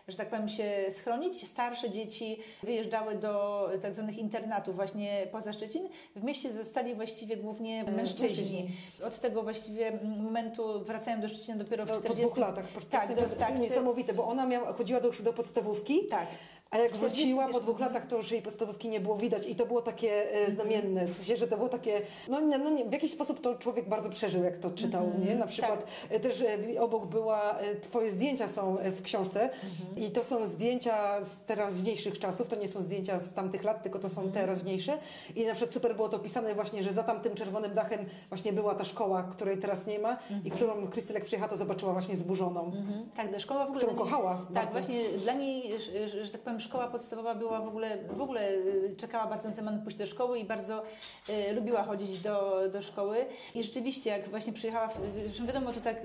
[0.07, 1.47] że tak powiem, się schronić.
[1.47, 5.89] Starsze dzieci wyjeżdżały do tak zwanych internatów właśnie poza Szczecin.
[6.15, 8.71] W mieście zostali właściwie głównie mężczyźni.
[9.03, 12.21] Od tego właściwie momentu wracają do Szczecina dopiero w 40...
[12.21, 12.67] Po dwóch latach.
[12.67, 16.05] Po tak, do, tak, niesamowite, bo ona miała, chodziła do, do podstawówki.
[16.05, 16.27] Tak.
[16.73, 19.65] A jak wróciła po dwóch latach, to już jej podstawówki nie było widać i to
[19.65, 23.11] było takie e, znamienne, w sensie, że to było takie, no, no nie, w jakiś
[23.11, 25.29] sposób to człowiek bardzo przeżył, jak to czytał, mm -hmm.
[25.29, 25.35] nie?
[25.35, 26.11] Na przykład tak.
[26.11, 30.07] E, też e, obok była, twoje zdjęcia są w książce mm -hmm.
[30.07, 33.99] i to są zdjęcia z teraźniejszych czasów, to nie są zdjęcia z tamtych lat, tylko
[33.99, 34.35] to są mm -hmm.
[34.35, 34.97] teraźniejsze
[35.35, 38.75] i na przykład super było to opisane właśnie, że za tamtym czerwonym dachem właśnie była
[38.75, 42.71] ta szkoła, której teraz nie ma i którą Krystel jak przyjechała, to zobaczyła właśnie zburzoną.
[43.15, 43.85] Tak, ta szkoła w ogóle...
[43.85, 44.71] Którą kochała Tak, bardzo.
[44.71, 48.95] właśnie dla niej, że, że tak powiem, szkoła podstawowa była w ogóle, w ogóle y,
[48.97, 50.83] czekała bardzo na temat pójść do szkoły i bardzo
[51.29, 53.25] y, lubiła chodzić do, do szkoły.
[53.55, 54.89] I rzeczywiście, jak właśnie przyjechała,
[55.25, 55.95] zresztą wiadomo, to tak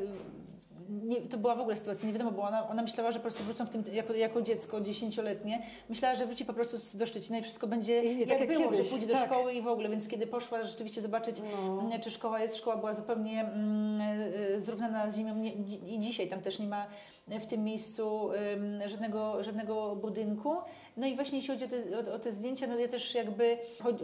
[0.88, 3.44] nie, to była w ogóle sytuacja, nie wiadomo, bo ona, ona myślała, że po prostu
[3.44, 7.42] wrócą w tym, jako, jako dziecko dziesięcioletnie, myślała, że wróci po prostu do Szczecina i
[7.42, 9.26] wszystko będzie I, jak, tak jak było, kiedyś, że pójdzie do tak.
[9.26, 11.80] szkoły i w ogóle, więc kiedy poszła rzeczywiście zobaczyć, no.
[11.80, 14.00] Mm, czy szkoła jest, szkoła była zupełnie mm,
[14.56, 15.52] y, zrównana z ziemią nie,
[15.94, 16.86] i dzisiaj tam też nie ma
[17.28, 18.30] w tym miejscu
[18.86, 20.56] żadnego, żadnego budynku.
[20.96, 23.58] No i właśnie jeśli chodzi o te, o, o te zdjęcia, no ja też jakby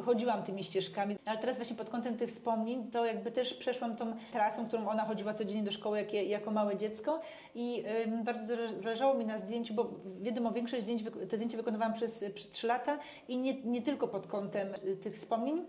[0.04, 4.16] chodziłam tymi ścieżkami, ale teraz właśnie pod kątem tych wspomnień, to jakby też przeszłam tą
[4.32, 7.20] trasą, którą ona chodziła codziennie do szkoły jak, jako małe dziecko
[7.54, 7.84] i
[8.24, 12.66] bardzo zależało mi na zdjęciu, bo wiadomo, większość zdjęć, te zdjęcia wykonywałam przez, przez 3
[12.66, 15.66] lata i nie, nie tylko pod kątem y, tych wspomnień,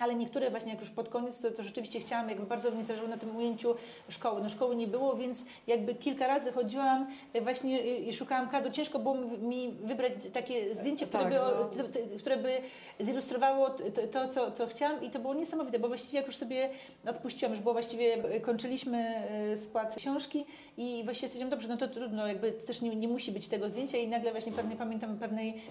[0.00, 3.08] ale niektóre właśnie jak już pod koniec, to, to rzeczywiście chciałam, jakby bardzo mi zależało
[3.08, 3.74] na tym ujęciu
[4.08, 4.42] szkoły.
[4.42, 8.72] No szkoły nie było, więc jakby kilka razy chodziłam e, właśnie e, i szukałam kadru.
[8.72, 12.18] Ciężko było mi wybrać takie zdjęcie, które, tak, by, no.
[12.18, 12.60] które by
[13.00, 16.70] zilustrowało to, to co, co chciałam i to było niesamowite, bo właściwie jak już sobie
[17.06, 19.22] odpuściłam, już było właściwie, e, kończyliśmy
[19.56, 23.48] skład książki i właściwie stwierdziłam, dobrze, no to trudno, jakby też nie, nie musi być
[23.48, 25.62] tego zdjęcia i nagle właśnie pewnie pamiętam pewnej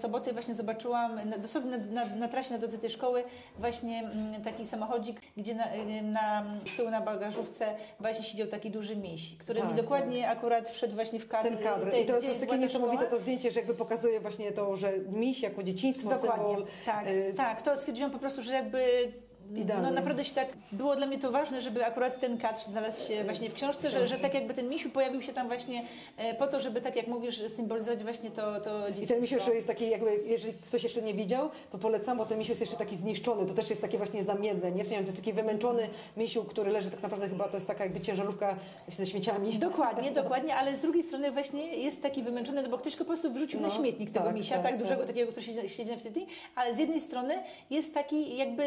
[0.00, 3.24] soboty właśnie zobaczyłam, dosłownie na, na, na trasie na drodze tej szkoły
[3.58, 7.66] właśnie mm, taki samochodzik, gdzie na, y, na z tyłu na bagażówce
[8.00, 11.48] właśnie siedział taki duży miś, który mi Tak, dokładnie akurat wszedł właśnie w kadr.
[11.48, 11.90] ten kadr.
[11.90, 13.10] tej- I to, to jest takie niesamowite szkoła.
[13.10, 16.66] to zdjęcie, że jakby pokazuje właśnie to, że miś jako dzieciństwo, Dokładnie, symbol.
[16.86, 17.62] tak, y, tak.
[17.62, 19.12] To stwierdziłam po prostu, że jakby
[19.54, 19.88] Idealnie.
[19.88, 23.24] no naprawdę się tak, było dla mnie to ważne, żeby akurat ten kadr znalazł się
[23.24, 25.84] właśnie w książce, że, że tak jakby ten misiu pojawił się tam właśnie
[26.16, 29.02] e, po to, żeby tak jak mówisz, symbolizować właśnie to, to dzieciństwo.
[29.04, 32.38] I ten misiu jest taki, jakby, jeżeli ktoś jeszcze nie widział, to polecam, bo ten
[32.38, 34.84] misiu jest jeszcze taki zniszczony, to też jest takie właśnie znamienne, nie?
[34.84, 37.84] W sensie, To jest taki wymęczony misiu, który leży tak naprawdę chyba, to jest taka
[37.84, 38.56] jakby ciężarówka
[38.88, 39.52] ze śmieciami.
[39.58, 43.08] Dokładnie, dokładnie, ale z drugiej strony właśnie jest taki wymęczony, no bo ktoś go po
[43.08, 44.80] prostu wyrzucił No, na śmietnik tego tak, misia, tak, tak, tak.
[44.80, 46.20] dużego takiego, który siedzi, siedzi na wtedy,
[46.54, 47.34] ale z jednej strony
[47.70, 48.62] jest taki jakby,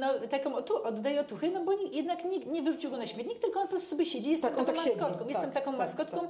[0.00, 3.38] no taką otu, oddaje otuchy, no bo ni- jednak nikt nie wyrzucił go na śmietnik,
[3.38, 4.98] tylko on po prostu sobie siedzi, jest Tak, taką on tak siedzi.
[5.00, 6.20] maskotką, jestem Tak, taką tak, maskotką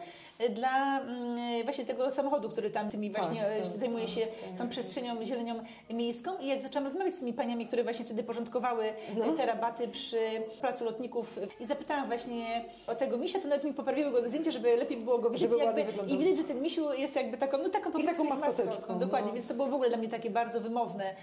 [0.50, 4.26] dla mm, właśnie tego samochodu, który tam tymi właśnie Tak, y, tak, zajmuje się
[4.58, 5.54] tą przestrzenią zielenią
[5.90, 6.30] miejską.
[6.40, 8.84] I jak zaczęłam rozmawiać z tymi paniami, które właśnie wtedy porządkowały
[9.16, 9.26] No.
[9.26, 10.18] y, te rabaty przy
[10.60, 14.76] placu lotników i zapytałam właśnie o tego misia, to nawet mi poprawiły go zdjęcie, żeby
[14.76, 17.84] lepiej było go widzieć jakby, i widać, że ten misiu jest jakby taką, no taką
[17.84, 19.34] po prostu taką ich maskoteczką, Dokładnie, no.
[19.34, 21.14] więc to było w ogóle dla mnie takie bardzo wymowne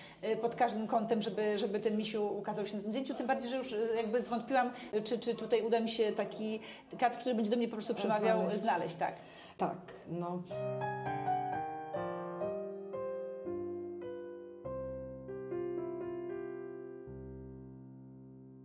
[0.41, 3.57] pod każdym kątem, żeby, żeby ten misiu ukazał się na tym zdjęciu, tym bardziej, że
[3.57, 6.59] już y, jakby zwątpiłam, y, czy, czy tutaj uda mi się taki
[6.99, 8.61] kadr, który będzie do mnie po prostu przemawiał, Znaleźć.
[8.61, 9.15] znaleźć, tak.
[9.57, 10.43] Tak, no.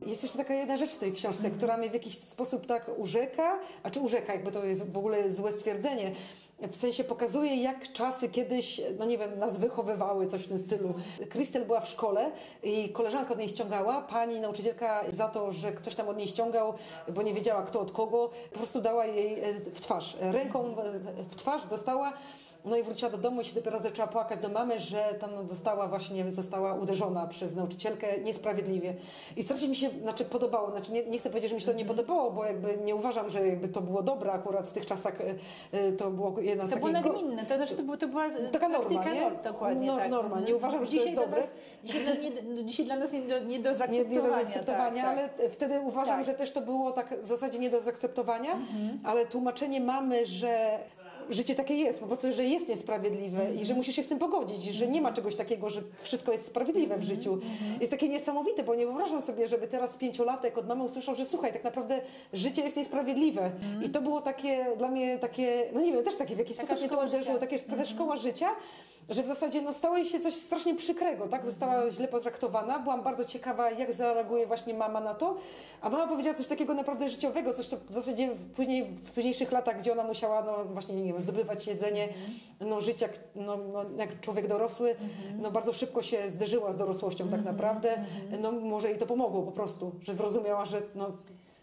[0.06, 3.58] Jest jeszcze taka jedna rzecz w tej książce, która mnie w jakiś sposób tak urzeka,
[3.82, 6.12] a czy urzeka, jakby to jest w ogóle złe stwierdzenie.
[6.68, 10.94] W sensie pokazuje, jak czasy kiedyś, no nie wiem, nas wychowywały, coś w tym stylu.
[11.30, 12.30] Krystel była w szkole
[12.62, 14.00] i koleżanka od niej ściągała.
[14.02, 16.74] Pani nauczycielka za to, że ktoś tam od niej ściągał,
[17.14, 20.16] bo nie wiedziała kto od kogo, po prostu dała jej e, w twarz.
[20.20, 22.12] Ręką w- w twarz dostała.
[22.64, 25.88] No i wróciła do domu i się dopiero zaczęła płakać do mamy, że tam dostała
[25.88, 28.94] właśnie, została uderzona przez nauczycielkę niesprawiedliwie.
[29.36, 31.72] I strasznie mi się, znaczy podobało, znaczy nie, nie chcę powiedzieć, że mi się to
[31.72, 35.20] nie podobało, bo jakby nie uważam, że jakby to było dobre akurat w tych czasach,
[35.20, 35.34] e,
[35.72, 37.04] e, to było jedna z To było takich...
[37.06, 39.20] go- nagminne, to znaczy to, było, to była Taka norma, nie?
[39.20, 40.10] norm, dokładnie, No, tak.
[40.10, 40.40] norma.
[40.40, 41.40] Nie uważam, że to jest dobre.
[41.40, 41.50] Nas,
[41.84, 44.22] dzisiaj, dla, nie, no, dzisiaj dla nas nie do, nie do nie, zaakceptowania.
[44.22, 45.30] nie do zaakceptowania, tak, tak.
[45.40, 46.26] ale wtedy uważam, Tak.
[46.26, 48.56] że też to było tak w zasadzie nie do zaakceptowania,
[49.04, 50.78] ale tłumaczenie mamy, że
[51.30, 54.64] życie takie jest, po prostu, że jest niesprawiedliwe i że musisz się z tym pogodzić,
[54.64, 57.38] że nie ma czegoś takiego, że wszystko jest sprawiedliwe w życiu.
[57.80, 61.52] Jest takie niesamowite, bo nie wyobrażam sobie, żeby teraz pięciolatek od mamy usłyszał, że słuchaj,
[61.52, 62.00] tak naprawdę
[62.32, 63.50] życie jest niesprawiedliwe.
[63.82, 66.66] I to było takie dla mnie takie, no nie wiem, też takie w jakiś Taka
[66.66, 68.48] sposób mnie to uderzyło, takie trochę szkoła życia,
[69.10, 71.46] że w zasadzie no, stało jej się coś strasznie przykrego, tak?
[71.46, 72.78] Została źle potraktowana.
[72.78, 75.36] Byłam bardzo ciekawa, jak zareaguje właśnie mama na to.
[75.80, 79.52] A mama powiedziała coś takiego naprawdę życiowego, coś co w zasadzie w, później, w późniejszych
[79.52, 82.08] latach, gdzie ona musiała, no właśnie, nie wiem, zdobywać jedzenie,
[82.60, 84.96] no żyć jak, no, no, jak człowiek dorosły,
[85.38, 88.04] no bardzo szybko się zderzyła z dorosłością tak naprawdę.
[88.40, 91.12] No może jej to pomogło po prostu, że zrozumiała, że no,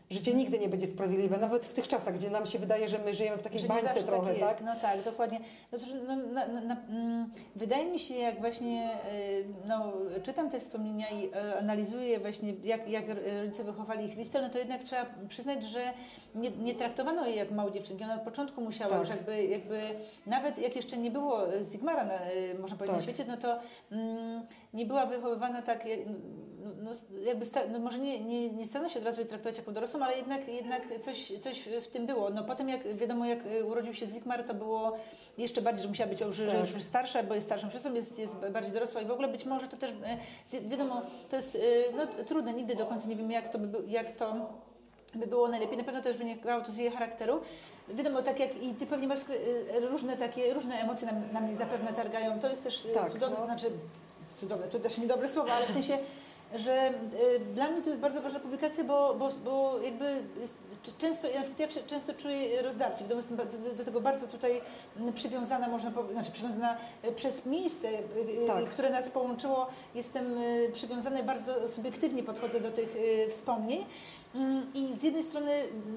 [0.09, 3.13] życie nigdy nie będzie sprawiedliwe, nawet w tych czasach, gdzie nam się wydaje, że my
[3.13, 4.49] żyjemy w takiej Że bańce zawsze trochę, tak?
[4.49, 4.61] tak?
[4.65, 5.39] No tak, dokładnie.
[5.71, 9.93] No, no, na, na, na, mm, wydaje mi się, jak właśnie y, no,
[10.23, 13.05] czytam te wspomnienia i e, analizuję właśnie, jak, jak
[13.41, 15.93] rodzice wychowali Christel, no to jednak trzeba przyznać, że
[16.35, 18.05] nie, nie traktowano jej jak małą dziewczynkę.
[18.05, 18.99] Ona od początku musiała Tak.
[18.99, 19.79] już jakby, jakby,
[20.25, 21.39] nawet jak jeszcze nie było
[21.71, 23.07] Zigmara, na, y, można powiedzieć, Tak.
[23.07, 23.59] na świecie, no to
[23.91, 24.43] mm,
[24.77, 25.99] nie była wychowywana tak, jak-
[26.63, 26.91] no, no,
[27.23, 30.17] jakby, no może nie, nie, nie starano się od razu jej traktować jako dorosłą, ale
[30.17, 32.29] jednak, jednak coś, coś w tym było.
[32.29, 34.97] No potem jak wiadomo, jak y, urodził się Zigmar, to było
[35.37, 36.59] jeszcze bardziej, że musiała być już, Tak.
[36.73, 39.67] już starsza, bo jest starszą siostrą, jest, jest bardziej dorosła i w ogóle być może
[39.67, 39.91] to też,
[40.53, 41.59] y, wiadomo, to jest y,
[41.97, 44.33] no, trudne, nigdy do końca nie wiemy, jak to by, jak to
[45.15, 45.77] by było najlepiej.
[45.77, 47.39] Na pewno też wynikało to z jej charakteru.
[47.89, 49.19] Wiadomo, tak jak i ty pewnie masz
[49.81, 52.39] różne takie, różne emocje na, na mnie zapewne targają.
[52.39, 53.45] To jest też Tak, cudowne, no.
[53.45, 53.67] znaczy
[54.39, 55.97] cudowne, to też niedobre słowa, ale w sensie,
[56.55, 60.23] że y, dla mnie to jest bardzo ważna publikacja, bo, bo, bo jakby
[60.97, 64.27] często, ja na przykład ja często czuję rozdarcie, w domu jestem do, do tego bardzo
[64.27, 64.61] tutaj
[64.97, 68.65] mm, przywiązana, można powiedzieć, znaczy przywiązana y, przez miejsce, y, Tak.
[68.65, 70.35] które nas połączyło, jestem
[70.73, 72.95] przywiązana i bardzo subiektywnie podchodzę do tych
[73.29, 73.85] wspomnień.
[74.73, 75.51] I z jednej strony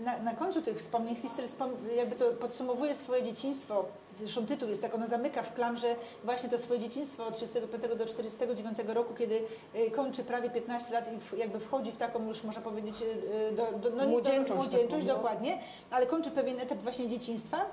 [0.04, 3.84] na, na końcu tych wspomnień wspom- jakby to podsumowuje swoje dzieciństwo.
[4.18, 8.06] Zresztą tytuł jest tak, ona zamyka w klamrze właśnie to swoje dzieciństwo od 35 do
[8.06, 9.42] 49 roku, kiedy
[9.74, 13.72] y, kończy prawie 15 lat i jakby wchodzi w taką już można powiedzieć y, do,
[13.78, 15.14] do, no, Młodzieńczość do, młodzieńczość taką, no.
[15.14, 15.58] dokładnie,
[15.90, 17.66] ale kończy pewien etap właśnie dzieciństwa.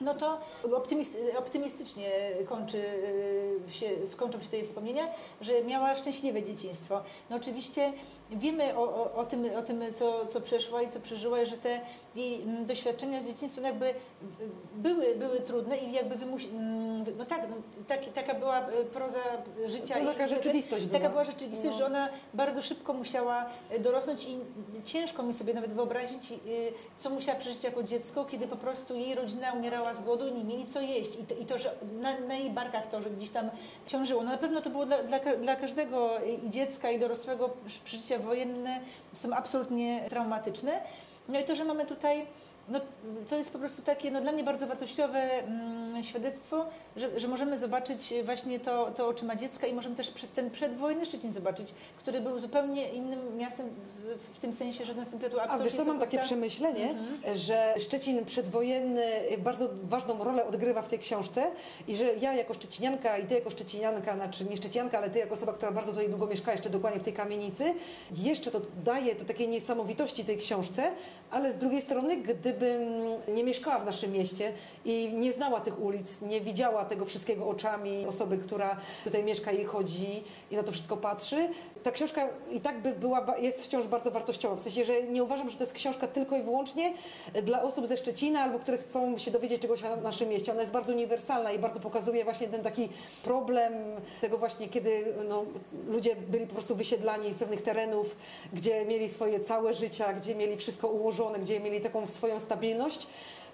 [0.00, 0.38] No to
[0.76, 2.10] optymist, optymistycznie
[2.48, 2.78] kończy
[3.68, 5.08] y, się, skończą się te wspomnienia,
[5.40, 7.02] że miała szczęśliwe dzieciństwo.
[7.30, 7.92] No oczywiście
[8.30, 11.56] wiemy o, o, o tym, o tym co, co przeszła i co przeżyła, i że
[11.56, 11.80] te
[12.14, 13.94] jej mm, doświadczenia z dzieciństwa jakby y,
[14.74, 16.48] były, były trudne i jakby wymusi...
[16.48, 19.18] mm, No tak, no, tak, taka była y, proza
[19.66, 19.94] życia.
[19.94, 21.10] To i- taka i- rzeczywistość Taka była.
[21.10, 21.78] była rzeczywistość, No.
[21.78, 24.38] że ona bardzo szybko musiała y, dorosnąć i
[24.84, 26.32] ciężko mi sobie nawet wyobrazić,
[26.96, 30.44] co musiała przeżyć jako dziecko, kiedy po prostu jej rodzina umierała z głodu i nie
[30.44, 31.20] mieli co jeść.
[31.20, 33.50] I to, i to że na, na jej barkach to, że gdzieś tam
[33.86, 34.22] ciążyło.
[34.22, 37.50] No na pewno to było dla, dla, dla każdego i- i dziecka, i dorosłego
[37.84, 38.80] przeżycia wojenne
[39.12, 40.80] są absolutnie traumatyczne.
[41.28, 42.26] No i to, że mamy tutaj
[42.70, 42.80] no,
[43.28, 47.58] to jest po prostu takie no, dla mnie bardzo wartościowe mm, świadectwo, że, że możemy
[47.58, 52.20] zobaczyć właśnie to, to oczyma dziecka i możemy też przed, ten przedwojenny Szczecin zobaczyć, który
[52.20, 55.64] był zupełnie innym miastem w, w tym sensie, że nastąpiła tu A absolutnie...
[55.64, 56.94] wiesz co, mam takie przemyślenie,
[57.34, 59.06] że Szczecin przedwojenny
[59.38, 61.50] bardzo ważną rolę odgrywa w tej książce
[61.88, 65.34] i że ja jako szczecinianka i ty jako szczecinianka, znaczy nie szczecinianka, ale ty jako
[65.34, 67.74] osoba, która bardzo tutaj długo mieszka jeszcze dokładnie w tej kamienicy,
[68.16, 70.92] jeszcze to daje to takiej niesamowitości tej książce,
[71.30, 72.16] ale z drugiej strony,
[72.58, 72.88] gdybym
[73.28, 74.52] nie mieszkała w naszym mieście
[74.84, 79.64] i nie znała tych ulic, nie widziała tego wszystkiego oczami osoby, która tutaj mieszka i
[79.64, 81.48] chodzi i na to wszystko patrzy,
[81.82, 84.56] ta książka i tak by była, jest wciąż bardzo wartościowa.
[84.56, 86.94] W sensie, że nie uważam, że to jest książka tylko i wyłącznie
[87.42, 90.52] dla osób ze Szczecina albo które chcą się dowiedzieć czegoś o naszym mieście.
[90.52, 92.88] Ona jest bardzo uniwersalna i bardzo pokazuje właśnie ten taki
[93.24, 93.72] problem
[94.20, 95.44] tego właśnie, kiedy no,
[95.88, 98.16] ludzie byli po prostu wysiedlani z pewnych terenów,
[98.52, 103.06] gdzie mieli swoje całe życia, gdzie mieli wszystko ułożone, gdzie mieli taką swoją stabilność.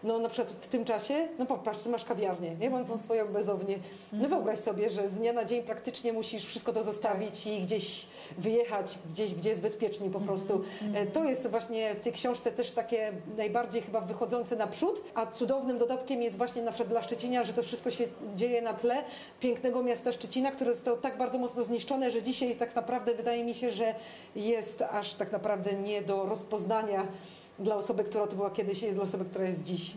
[0.04, 2.70] No na przykład w tym czasie, no popatrz, ty masz kawiarnię, nie?
[2.70, 3.78] Mam tą swoją bezownię.
[4.12, 8.06] No wyobraź sobie, że z dnia na dzień praktycznie musisz wszystko to zostawić i gdzieś
[8.38, 10.62] wyjechać, gdzieś, gdzie jest bezpieczniej po prostu.
[10.94, 15.78] E, To jest właśnie w tej książce też takie najbardziej chyba wychodzące naprzód, a cudownym
[15.78, 18.04] dodatkiem jest właśnie na przykład dla Szczecina, że to wszystko się
[18.36, 19.04] dzieje na tle
[19.40, 23.54] pięknego miasta Szczecina, które zostało tak bardzo mocno zniszczone, że dzisiaj tak naprawdę wydaje mi
[23.54, 23.94] się, że
[24.36, 27.06] jest aż tak naprawdę nie do rozpoznania
[27.58, 29.94] dla osoby, która to była kiedyś i dla osoby, która jest dziś.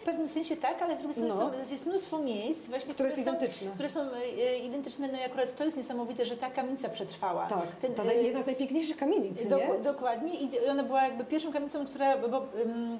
[0.00, 1.64] W pewnym sensie tak, ale z drugiej strony No.
[1.64, 3.70] są, jest mnóstwo miejsc, właśnie, Które jest są, identyczne.
[3.70, 7.46] Które są e, identyczne, no i akurat to jest niesamowite, że ta kamienica przetrwała.
[7.46, 9.78] Tak, Ten, ta e, jedna z najpiękniejszych kamienic, nie?
[9.82, 12.98] dokładnie i ona była jakby pierwszą kamienicą, która, bo, ym,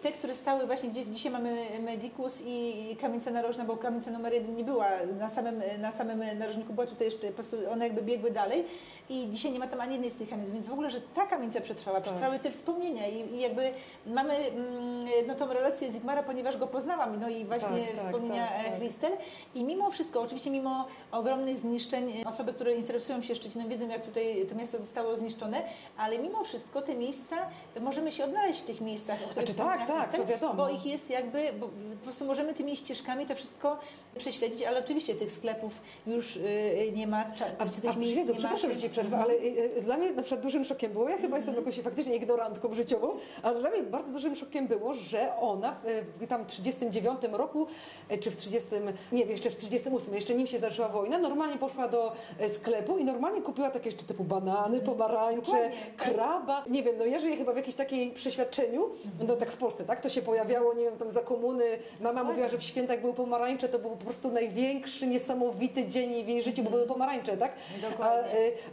[0.00, 4.56] te, które stały właśnie, gdzie dzisiaj mamy Medicus i kamienica narożna, bo kamienica numer jeden
[4.56, 8.30] nie była na samym, na samym narożniku, była tutaj jeszcze, po prostu one jakby biegły
[8.30, 8.64] dalej
[9.08, 11.26] i dzisiaj nie ma tam ani jednej z tych kamienic, więc w ogóle, że ta
[11.26, 12.04] kamienica przetrwała, Tak.
[12.04, 13.70] przetrwały te wspomnienia i, i jakby
[14.06, 18.46] mamy mm, no, tą relację Zigmara, ponieważ go poznałam, no i właśnie Tak, tak, wspomnienia
[18.46, 18.78] tak, e, tak.
[18.78, 19.12] Christel
[19.54, 24.46] i mimo wszystko, oczywiście mimo ogromnych zniszczeń, osoby, które interesują się Szczecinem wiedzą, jak tutaj
[24.48, 25.62] to miasto zostało zniszczone,
[25.96, 27.36] ale mimo wszystko te miejsca,
[27.80, 30.54] możemy się odnaleźć w tych miejscach, o których Znaczy, tak, tak, to wiadomo.
[30.54, 33.78] Bo ich jest jakby, bo po prostu możemy tymi ścieżkami to wszystko
[34.18, 35.72] prześledzić, ale oczywiście tych sklepów
[36.06, 38.38] już y, nie ma, cza- A, czy tych a miejsc Jezu, nie ma.
[38.38, 41.16] przepraszam, że ci przerwę, ale y, y, dla mnie na przykład dużym szokiem było, ja
[41.18, 41.66] chyba jestem Mhm.
[41.66, 46.26] jakoś faktycznie ignorantką życiową, ale dla mnie bardzo dużym szokiem było, że ona w, w
[46.26, 47.66] tam 39 roku,
[48.12, 48.68] y, czy w 30,
[49.12, 52.98] nie wiem, jeszcze w 38, jeszcze nim się zaczęła wojna, normalnie poszła do y, sklepu
[52.98, 56.12] i normalnie kupiła takie jeszcze typu banany, pomarańcze, Dokładnie, tak.
[56.12, 56.64] kraba.
[56.70, 58.90] Nie wiem, no ja żyję chyba w jakimś takiej przeświadczeniu,
[59.28, 60.00] no tak w Polsce, tak?
[60.00, 61.64] To się pojawiało, nie wiem, tam za komuny.
[62.00, 66.28] Mama mówiła, że w świętach były pomarańcze, to był po prostu największy, niesamowity dzień w
[66.28, 67.52] jej życiu, bo były pomarańcze, tak?
[68.00, 68.22] A, y,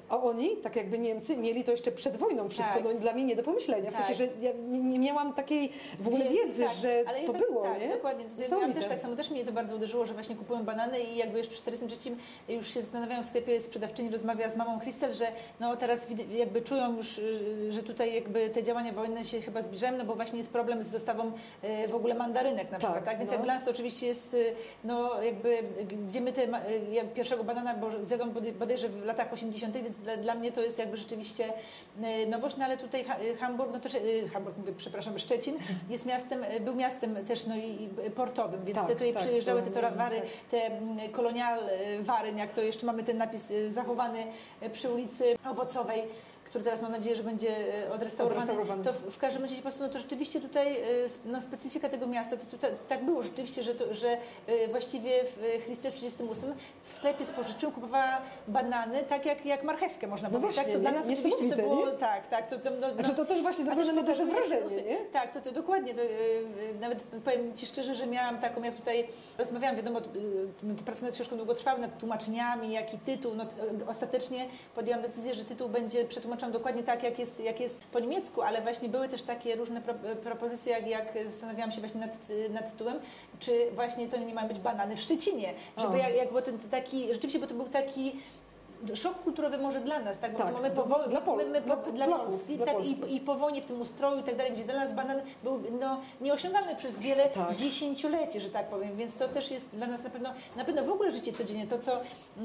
[0.09, 2.75] a oni, tak jakby Niemcy, mieli to jeszcze przed wojną wszystko.
[2.75, 2.83] Tak.
[2.83, 3.91] No dla mnie nie do pomyślenia.
[3.91, 4.05] W Tak.
[4.05, 7.33] sensie, że ja nie, nie miałam takiej w ogóle Wie- wiedzy, tak, że ale to
[7.33, 7.89] tak, było, tak, nie?
[7.89, 8.25] dokładnie.
[8.49, 11.17] Ja miałam też tak samo, też mnie to bardzo uderzyło, że właśnie kupują banany i
[11.17, 12.15] jakby już w 43
[12.49, 15.27] już się zastanawiają w sklepie, sprzedawczyni rozmawia z mamą Christel, że
[15.59, 19.97] no teraz jakby czują już, y, że tutaj jakby te działania wojenne się chyba zbliżają,
[19.97, 21.31] no bo właśnie jest problem z dostawą
[21.63, 23.17] y, w ogóle mandarynek na przykład, tak?
[23.19, 23.37] Więc no.
[23.37, 25.57] dla nas to oczywiście jest, y, no jakby,
[26.09, 26.47] gdzie my te, y,
[26.91, 30.79] ja pierwszego banana zjadłam bodaj- bodajże w latach 80., więc dla, dla mnie to jest
[30.79, 31.53] jakby rzeczywiście
[32.27, 33.89] nowość, no ale tutaj Ha- Hamburg, no to
[34.33, 35.55] Hamburg, mówię, przepraszam, Szczecin
[35.89, 39.69] jest miastem, był miastem też no i portowym, więc Tak, te tutaj tak, przyjeżdżały to-
[39.69, 40.27] te towary, tak.
[40.51, 41.59] te mm, kolonial
[42.01, 44.23] wary, jak to jeszcze mamy ten napis zachowany
[44.73, 46.03] przy ulicy Owocowej,
[46.49, 47.49] który teraz mam nadzieję, że będzie
[47.85, 48.41] y, odrestaurowany.
[48.41, 48.83] Odrestaurowany.
[48.83, 50.77] To w, w każdym razie po prostu, no to rzeczywiście tutaj
[51.15, 54.17] sp- no, specyfika tego miasta, to tutaj, tak było rzeczywiście, że, to, że
[54.49, 60.07] y, właściwie w Chryste w 38 w sklepie spożywczym kupowała banany tak jak, jak marchewkę
[60.07, 60.55] można No powiedzieć.
[60.55, 60.97] tak, właśnie, co dla nie?
[60.97, 61.91] nas oczywiście to było, nie?
[61.91, 62.49] tak, tak.
[62.49, 64.97] To, to, no, Znaczy to też właśnie zrobiło na duże wrażenie, nie?
[64.97, 65.93] tak, to, to dokładnie.
[65.93, 66.01] To,
[66.81, 69.07] nawet powiem Ci szczerze, że miałam taką, jak tutaj
[69.37, 69.99] rozmawiałam, wiadomo,
[70.63, 73.31] no, to prace nad książką długo trwały, nad tłumaczeniami, jak i tytuł.
[73.35, 73.45] No,
[73.87, 78.41] ostatecznie podjęłam decyzję, że tytuł będzie przetłumaczony dokładnie tak, jak jest, jak jest po niemiecku,
[78.41, 82.17] ale właśnie były też takie różne pro, propozycje, jak, jak zastanawiałam się właśnie nad,
[82.49, 82.99] nad tytułem,
[83.39, 85.53] czy właśnie to nie mają być banany w Szczecinie.
[85.77, 85.97] Żeby O.
[85.97, 88.15] jak, jak, bo ten taki, rzeczywiście, bo to był taki
[88.95, 90.31] szok kulturowy może dla nas, tak?
[90.31, 92.75] Bo Tak, mamy dla- po, wo- dla Pol- my, my, dla- dla, Polski, dla tak,
[92.75, 92.95] Polski.
[93.07, 95.59] i, i po wojnie w tym ustroju i tak dalej, gdzie dla nas banan był
[95.79, 97.55] no, nieosiągalny przez wiele Tak.
[97.55, 100.89] dziesięcioleci, że tak powiem, więc to też jest dla nas na pewno, na pewno w
[100.91, 101.99] ogóle życie codziennie, to co,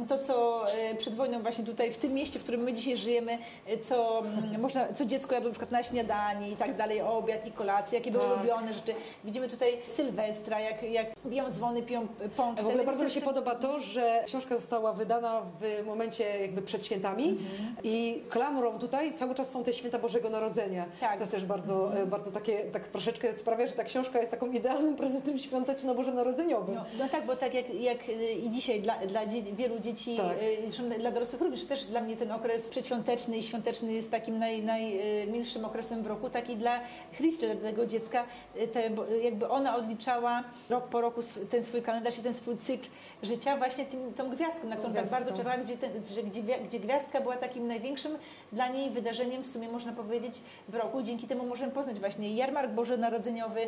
[0.09, 3.39] to, co e, przed wojną właśnie tutaj w tym mieście, w którym my dzisiaj żyjemy,
[3.67, 7.47] e, co mm, można, co dziecko jadło na przykład na śniadanie i tak dalej, obiad
[7.47, 8.35] i kolację, jakie były Tak.
[8.37, 8.95] ulubione rzeczy.
[9.25, 12.65] Widzimy tutaj Sylwestra, jak, jak biją dzwony, piją pączkę.
[12.65, 16.85] W ogóle bardzo mi się podoba to, że książka została wydana w momencie jakby przed
[16.87, 17.77] świętami Mhm.
[17.85, 20.87] i klamrą tutaj cały czas są te święta Bożego Narodzenia.
[21.01, 21.15] Tak.
[21.15, 24.51] To jest też bardzo, e, bardzo takie, tak troszeczkę sprawia, że ta książka jest taką
[24.51, 26.75] idealnym prezentem świąteczno-bożonarodzeniowym.
[26.75, 30.17] No, no tak, bo tak jak, jak y, i dzisiaj dla, dla dzie wielu dzieci,
[30.17, 30.37] Tak.
[30.43, 34.39] y, zresztą dla dorosłych również też dla mnie ten okres przedświąteczny i świąteczny jest takim
[34.39, 36.81] naj, najmilszym okresem w roku, tak i dla
[37.17, 38.25] Christy, dla tego dziecka,
[38.73, 38.91] te,
[39.23, 41.21] jakby ona odliczała rok po roku
[41.51, 42.89] ten swój kalendarz i ten swój cykl
[43.23, 45.17] życia właśnie tym, tą gwiazdką, na Tą którą tak gwiazdką.
[45.25, 48.13] bardzo czekała, gdzie, ten, że, gdzie, gdzie gwiazdka była takim największym
[48.53, 51.03] dla niej wydarzeniem w sumie można powiedzieć w roku.
[51.03, 53.61] Dzięki temu możemy poznać właśnie jarmark bożonarodzeniowy,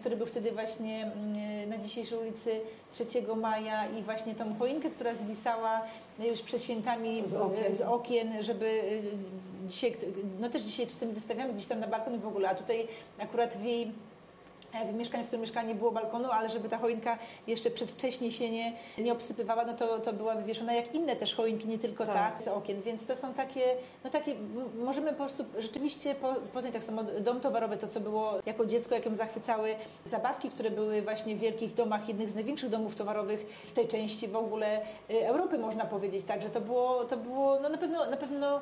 [0.00, 5.14] który był wtedy właśnie mm, na dzisiejszej ulicy 3 Maja i właśnie tą choinkę, która
[5.14, 5.82] zwisała
[6.18, 7.76] już przed świętami Z okien.
[7.76, 9.02] z okien żeby y,
[9.68, 9.96] dzisiaj,
[10.40, 12.88] no też dzisiaj czasami wystawiamy gdzieś tam na balkonie w ogóle, a tutaj
[13.18, 13.92] akurat w jej
[14.72, 18.50] w mieszkaniu, w którym mieszkanie nie było balkonu, ale żeby ta choinka jeszcze przedwcześnie się
[18.50, 22.38] nie, nie obsypywała, no to, to była wywieszona jak inne też choinki, nie tylko Tak.
[22.38, 23.60] ta z okien, więc to są takie,
[24.04, 24.34] no takie,
[24.78, 28.94] możemy po prostu rzeczywiście po, poznać tak samo dom towarowy, to co było jako dziecko,
[28.94, 29.74] jak ją zachwycały
[30.06, 34.28] zabawki, które były właśnie w wielkich domach, jednych z największych domów towarowych w tej części
[34.28, 38.16] w ogóle y, Europy można powiedzieć, także to było, to było no na pewno, na
[38.16, 38.60] pewno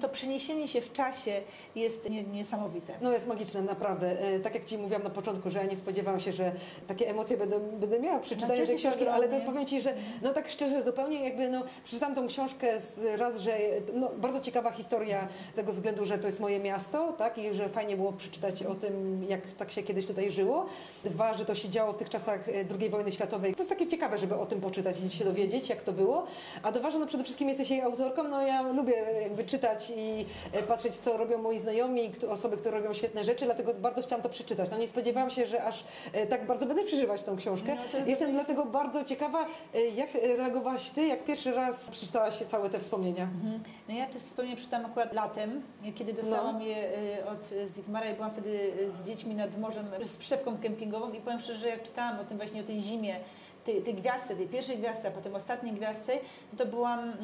[0.00, 1.40] to przeniesienie się w czasie
[1.74, 2.92] jest nie, niesamowite.
[3.00, 4.20] No jest magiczne, naprawdę.
[4.20, 6.52] E, Tak jak Ci mówiłam na początku, że ja nie spodziewałam się, że
[6.86, 9.80] takie emocje będę, będę miała przy No, czytaniu cieszę tej książki, ale to powiem Ci,
[9.80, 13.58] że no tak szczerze, zupełnie jakby no przeczytałam tą książkę z, raz, że
[13.94, 17.68] no, bardzo ciekawa historia z tego względu, że to jest moje miasto, tak, i że
[17.68, 20.66] fajnie było przeczytać o tym, jak tak się kiedyś tutaj żyło.
[21.04, 23.54] Dwa, że to się działo w tych czasach e, II wojny światowej.
[23.54, 26.26] To jest takie ciekawe, żeby o tym poczytać i się dowiedzieć, jak to było.
[26.62, 29.57] A dwa, że no przede wszystkim jesteś jej autorką, no ja lubię jakby czytać
[29.96, 34.22] i e, patrzeć, co robią moi znajomi, osoby, które robią świetne rzeczy, dlatego bardzo chciałam
[34.22, 34.70] to przeczytać.
[34.70, 37.74] No nie spodziewałam się, że aż e, tak bardzo będę przeżywać tą książkę.
[37.74, 42.78] No, Jestem dlatego bardzo ciekawa, e, jak reagowałaś Ty, jak pierwszy raz przeczytałaś całe te
[42.78, 43.22] wspomnienia.
[43.22, 43.62] Mhm.
[43.88, 45.62] No ja te wspomnienia przeczytałam akurat latem,
[45.94, 46.76] kiedy dostałam je
[47.18, 51.40] y, od Zigmara i byłam wtedy z dziećmi nad morzem z przyczepką kempingową i powiem
[51.40, 53.20] szczerze, że jak czytałam o tym właśnie, o tej zimie,
[53.68, 56.12] tej, tej gwiazdce, tej pierwszej gwiazdce, a potem ostatniej gwiazdce,
[56.52, 57.14] no to byłam mm,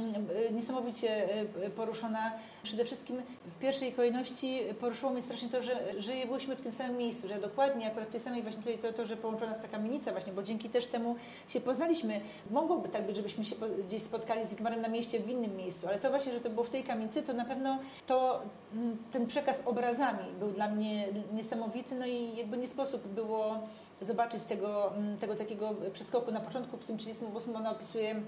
[0.49, 2.33] y, niesamowicie y, poruszona.
[2.63, 3.23] Przede wszystkim
[3.57, 7.39] w pierwszej kolejności poruszyło mnie strasznie to, że, że byliśmy w tym samym miejscu, że
[7.39, 10.33] dokładnie akurat w tej samej właśnie tutaj to, to że połączona jest ta kamienica właśnie,
[10.33, 11.17] bo dzięki też temu
[11.49, 12.21] się poznaliśmy.
[12.51, 13.57] Mogłoby tak być, żebyśmy się
[13.89, 16.65] gdzieś spotkali z Zigmarem na mieście w innym miejscu, ale to właśnie, że to było
[16.65, 18.43] w tej kamienicy, to na pewno to
[18.73, 23.61] mm, ten przekaz obrazami był dla mnie niesamowity, no i jakby nie sposób było
[24.05, 28.23] zobaczyć tego, mm, tego takiego przeskoku na początku w tym 38 ona opisuje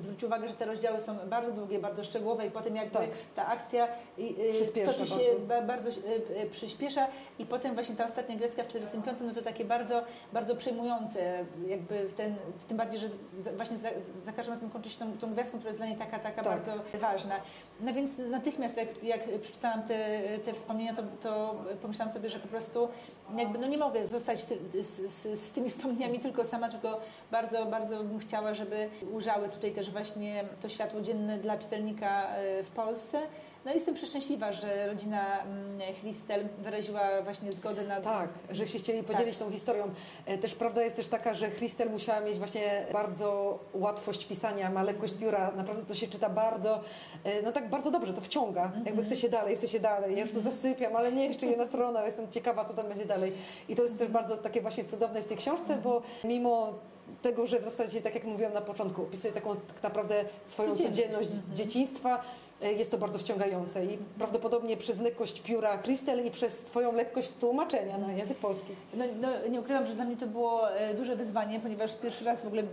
[0.00, 3.10] Zwróć uwagę, że te rozdziały są bardzo długie, bardzo szczegółowe i potem jakby Tak.
[3.34, 5.46] ta akcja y, y, Przyspiesza toczy się bardzo.
[5.46, 7.06] ba- bardzo y, przyspiesza
[7.38, 12.06] i potem właśnie ta ostatnia gwiazdka w 45 no to takie bardzo, bardzo przejmujące jakby
[12.16, 12.34] ten,
[12.68, 13.08] tym bardziej, że
[13.56, 13.88] właśnie za,
[14.24, 16.52] za każdym razem kończy się tą, tą gwiazdką, która jest dla niej taka, taka Tak.
[16.54, 17.34] bardzo ważna.
[17.80, 22.48] No więc natychmiast jak, jak przeczytałam te, te wspomnienia, to, to pomyślałam sobie, że po
[22.48, 22.88] prostu
[23.36, 27.66] jakby no nie mogę zostać ty, z, z, z tymi wspomnieniami tylko sama, tylko bardzo,
[27.66, 32.70] bardzo bym chciała, żeby ujrzały tutaj też właśnie to światło dzienne dla czytelnika e, w
[32.70, 33.22] Polsce.
[33.64, 38.00] No i jestem przeszczęśliwa, że rodzina mm, Christel wyraziła właśnie zgodę na...
[38.00, 39.90] Tak, że się chcieli podzielić tą historią.
[40.26, 44.82] E, Też prawda jest też taka, że Christel musiała mieć właśnie bardzo łatwość pisania, ma
[44.82, 46.80] lekkość pióra, naprawdę to się czyta bardzo,
[47.24, 48.72] e, no tak bardzo dobrze, to wciąga.
[48.86, 50.16] Jakby chce się dalej, chce się dalej.
[50.16, 53.32] Ja już tu zasypiam, ale nie, jeszcze jedna strona, jestem ciekawa, co tam będzie dalej.
[53.68, 56.74] I to jest też bardzo takie właśnie cudowne w tej książce, bo mimo
[57.22, 60.96] tego, że w zasadzie, tak jak mówiłam na początku, opisuje taką tak naprawdę swoją Codzienność.
[60.96, 66.64] codzienność dzieciństwa, e, jest to bardzo wciągające i prawdopodobnie przez lekkość pióra Christel i przez
[66.64, 68.72] Twoją lekkość tłumaczenia na język polski.
[68.94, 72.42] No, no, nie ukrywam, że dla mnie to było e, duże wyzwanie, ponieważ pierwszy raz
[72.42, 72.66] w ogóle e,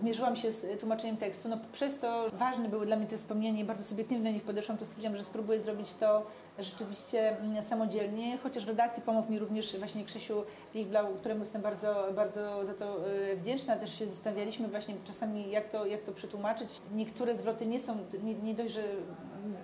[0.00, 1.48] zmierzyłam się z tłumaczeniem tekstu.
[1.48, 4.86] No, przez to ważne były dla mnie te wspomnienia bardzo subiektywnie do nich podeszłam, to
[4.86, 6.22] stwierdziłam, że spróbuję zrobić to
[6.58, 10.42] rzeczywiście mm, samodzielnie, chociaż w redakcji pomógł mi również właśnie Krzysiu
[10.74, 12.96] Ligblau, któremu jestem bardzo, bardzo za to
[13.32, 13.76] e, wdzięczna.
[13.76, 16.68] Też się zastanawialiśmy właśnie czasami, jak to, jak to przetłumaczyć.
[16.94, 18.82] Niektóre zwroty nie są, nie, nie dość, że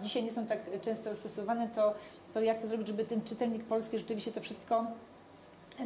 [0.03, 1.95] dzisiaj nie są tak często stosowane, to,
[2.35, 4.87] to jak to zrobić, żeby ten czytelnik polski rzeczywiście to wszystko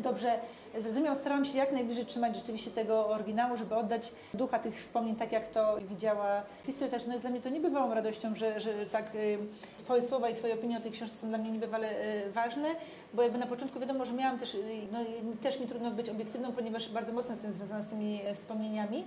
[0.00, 0.38] dobrze
[0.78, 1.16] zrozumiał.
[1.16, 5.48] Starałam się jak najbliżej trzymać rzeczywiście tego oryginału, żeby oddać ducha tych wspomnień, tak jak
[5.48, 6.90] to widziała Krystel.
[6.90, 9.38] Także no jest dla mnie to niebywałą radością, że, że tak y,
[9.78, 11.90] Twoje słowa i Twoje opinie o tej książce są dla mnie niebywale
[12.26, 12.68] y, ważne,
[13.14, 14.58] bo jakby na początku wiadomo, że miałam też, y,
[14.92, 14.98] no
[15.42, 19.04] też mi trudno być obiektywną, ponieważ bardzo mocno jestem związana z tymi e, wspomnieniami,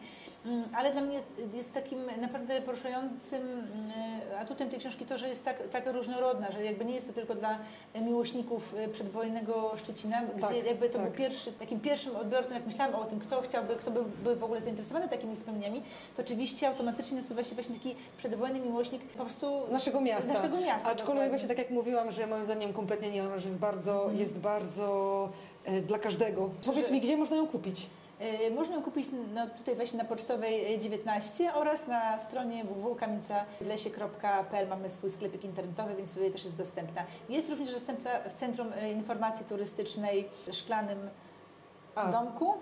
[0.74, 1.20] ale dla mnie
[1.54, 3.42] jest takim naprawdę poruszającym
[4.32, 7.14] y, atutem tej książki to, że jest tak, tak różnorodna, że jakby nie jest to
[7.14, 7.60] tylko dla
[8.02, 11.08] miłośników y, przedwojennego Szczecina, gdzie Tak, jakby to tak.
[11.08, 14.44] był pierwszy, takim pierwszym odbiorcą, jak myślałam o tym, kto chciałby, kto by, był w
[14.44, 15.84] ogóle zainteresowany takimi wspomnieniami,
[16.16, 20.34] to oczywiście automatycznie nasuwa się właśnie taki przedwojenny miłośnik po prostu naszego miasta.
[20.34, 24.10] Naszego miasta, Aczkolwiek właśnie tak jak mówiłam, że moim zdaniem kompletnie nie, że jest bardzo,
[24.14, 25.30] jest bardzo
[25.66, 26.50] e, dla każdego.
[26.66, 27.88] Powiedz mi, gdzie można ją kupić?
[28.22, 34.68] Y, Można ją kupić no, tutaj właśnie na Pocztowej y, 19 oraz na stronie www.kamiencawlesie.pl
[34.68, 37.04] mamy swój sklepik internetowy, więc tutaj też jest dostępna.
[37.30, 41.10] Jest również dostępna w Centrum y, Informacji Turystycznej Szklanym
[41.96, 42.12] A.
[42.12, 42.54] Domku.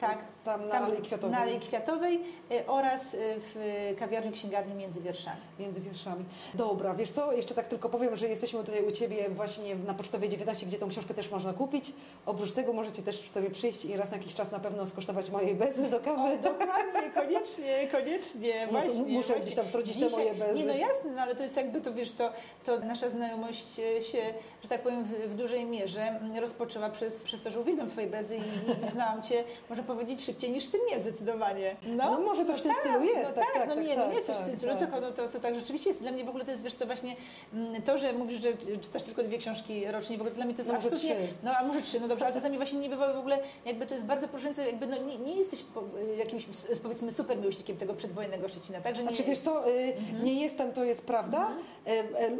[0.00, 1.30] Tak, Tam na Alei Kwiatowej.
[1.30, 2.20] na Alei Kwiatowej
[2.52, 5.36] y, oraz y, w kawiarni księgarni między wierszami.
[5.58, 6.24] Między wierszami.
[6.54, 10.28] Dobra, wiesz co, jeszcze tak tylko powiem, że jesteśmy tutaj u Ciebie właśnie na Pocztowej
[10.28, 11.92] 19, gdzie tą książkę też można kupić.
[12.26, 15.54] Oprócz tego możecie też sobie przyjść i raz na jakiś czas na pewno skosztować mojej
[15.54, 16.38] bezy do kawy.
[16.38, 18.94] Dokładnie, koniecznie, koniecznie, No właśnie.
[18.94, 19.34] muszę właśnie.
[19.42, 20.54] gdzieś tam wtrącić te moje bezy.
[20.58, 22.32] Nie, no jasne, no ale to jest jakby, to wiesz, to,
[22.64, 24.22] to nasza znajomość e, się,
[24.62, 28.36] że tak powiem, w, w dużej mierze rozpoczęła przez, przez to, że uwielbiam Twoje bezy
[28.36, 31.76] i, i znałam Cię, można powiedzieć, szybciej niż Ty mnie zdecydowanie.
[31.86, 34.06] No, może coś w tym stylu jest, No tak, tak, tak, no tak, nie, tak,
[34.08, 34.80] no nie coś w tak, tym stylu, tak.
[34.80, 36.02] tylko no, to, to tak rzeczywiście jest.
[36.02, 37.16] Dla mnie w ogóle to jest, wiesz co, właśnie
[37.54, 38.48] mm, to, że mówisz, że
[38.80, 41.14] czytasz tylko dwie książki rocznie, w ogóle dla mnie to jest No, absolutnie...
[41.14, 41.26] trzy.
[41.42, 43.38] No a może trzy, no dobrze, ale to dla mnie właśnie nie bywało w ogóle,
[43.64, 45.82] jakby to jest bardzo poruszające, jakby no, nie, nie jesteś po,
[46.18, 49.08] jakimś s- powiedzmy super miłośnikiem tego przedwojennego Szczecina, także nie...
[49.08, 51.48] Znaczy wiesz co, y, nie jestem, to jest prawda.
[51.88, 51.90] Y,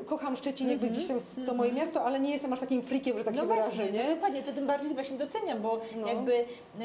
[0.01, 1.16] y, kocham Szczecin, jakby gdzieś tam
[1.47, 3.92] to moje miasto, ale nie jestem aż takim freakiem, że tak no się właśnie, wyrażę,
[3.92, 4.14] no nie?
[4.14, 6.09] dokładnie, to tym bardziej właśnie doceniam, bo No.
[6.09, 6.44] jakby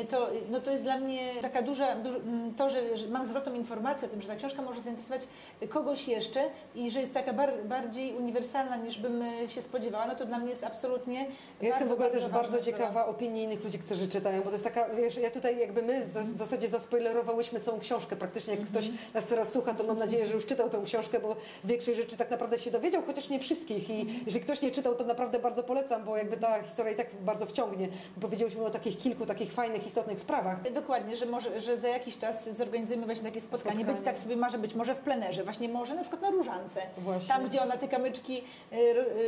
[0.09, 1.00] to, no to jest dla mnie
[1.41, 4.61] taka duża, duż, m, to, że, że mam zwrotną informację o tym, że ta książka
[4.61, 5.27] może zainteresować
[5.69, 10.15] kogoś jeszcze i że jest taka bar, bardziej uniwersalna niż bym e, się spodziewała, no
[10.15, 11.27] to dla mnie jest absolutnie
[11.61, 12.77] Ja jestem w ogóle też ważna bardzo sprawa.
[12.77, 16.05] ciekawa opinii innych ludzi, którzy czytają, bo to jest taka, wiesz, ja tutaj jakby my
[16.05, 18.15] w zas- w zasadzie zaspoilerowałyśmy całą książkę.
[18.15, 21.35] Praktycznie jak ktoś nas teraz słucha, to mam nadzieję, że już czytał tę książkę, bo
[21.63, 23.89] większość rzeczy tak naprawdę się dowiedział, chociaż nie wszystkich.
[23.89, 27.07] I jeżeli ktoś nie czytał, to naprawdę bardzo polecam, bo jakby ta historia i tak
[27.21, 27.87] bardzo wciągnie.
[28.21, 30.61] Powiedzieliśmy o takich kilku takich fajnych, istotnych sprawach.
[30.61, 30.81] Dokładnie,
[31.13, 33.75] że może, że za jakiś czas zorganizujemy właśnie takie spotkanie.
[33.75, 33.97] Spotkanie.
[33.97, 36.81] Być tak sobie marzę być może w plenerze, właśnie może na przykład na Różance.
[36.97, 37.27] Właśnie.
[37.27, 38.75] Tam, gdzie ona te kamyczki, y,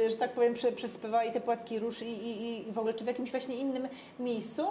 [0.05, 2.93] y, że tak powiem, prze, przespywała i te płatki róż i, i, i w ogóle,
[2.93, 3.87] czy w jakimś właśnie innym
[4.19, 4.65] miejscu,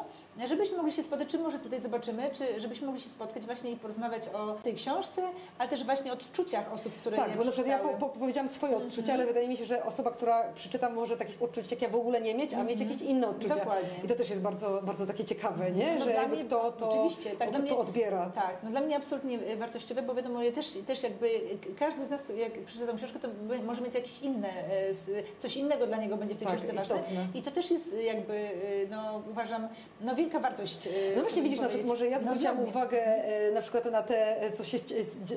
[0.48, 3.76] żebyśmy mogli się spotkać, czy może tutaj zobaczymy, czy żebyśmy mogli się spotkać właśnie i
[3.76, 5.22] porozmawiać o tej książce,
[5.58, 8.48] ale też właśnie o odczuciach osób, które Tak, bo na przykład ja po, po, powiedziałam
[8.48, 11.88] swoje odczucia, ale wydaje mi się, że osoba, która przeczyta, może takich odczuć jak ja
[11.88, 13.54] w ogóle nie mieć, a mieć jakieś inne odczucia.
[13.54, 13.88] Dokładnie.
[14.04, 15.94] I to też jest bardzo, bardzo takie ciekawe, nie?
[15.94, 16.44] No że dla mnie-
[16.76, 18.30] kto to, oczywiście, tak, dla kto mnie- odbiera.
[18.34, 21.30] Tak, no dla mnie absolutnie wartościowe, bo wiadomo, ja też, też jakby
[21.78, 23.28] każdy z nas, jak przeczyta tą książkę, to
[23.64, 24.48] może mieć jakieś inne,
[24.88, 26.96] s- coś innego dla niego będzie w tej Tak, książce ważne.
[26.96, 27.26] istotne.
[27.34, 29.68] I to też jest jakby, y, no uważam,
[30.00, 30.86] no wielka wartość.
[30.86, 32.66] y, No właśnie widzisz, na przykład może ja No zwróciłam mnie.
[32.66, 34.78] uwagę e, na przykład na te, e, co się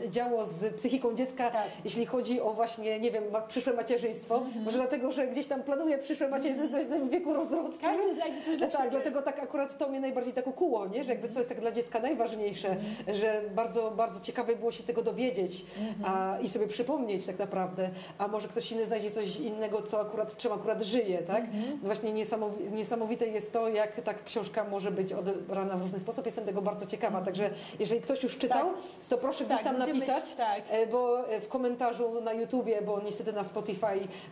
[0.09, 1.67] działo z psychiką dziecka, Tak.
[1.83, 4.37] jeśli chodzi o właśnie, nie wiem, przyszłe macierzyństwo.
[4.37, 4.65] Mhm.
[4.65, 7.79] Może dlatego, że gdzieś tam planuję przyszłe macierzyństwo w wieku rozrodczym.
[7.81, 11.03] Każdy znajdzie coś dla tak, dlatego tak akurat to mnie najbardziej tak ukuło, nie?
[11.03, 13.17] że jakby co jest tak dla dziecka najważniejsze, Mhm.
[13.17, 15.65] że bardzo, bardzo ciekawe było się tego dowiedzieć
[16.03, 20.37] a, i sobie przypomnieć tak naprawdę, a może ktoś inny znajdzie coś innego, co akurat,
[20.37, 21.43] czym akurat żyje, tak?
[21.43, 21.63] Mhm.
[21.81, 26.25] No właśnie niesamowi- niesamowite jest to, jak ta książka może być odebrana w różny sposób.
[26.25, 27.49] Jestem tego bardzo ciekawa, także
[27.79, 28.75] jeżeli ktoś już czytał, Tak.
[29.09, 30.61] to proszę gdzieś Tak, tam napisać, tak.
[30.69, 33.87] e, bo e, w komentarzu na YouTubie, bo niestety na Spotify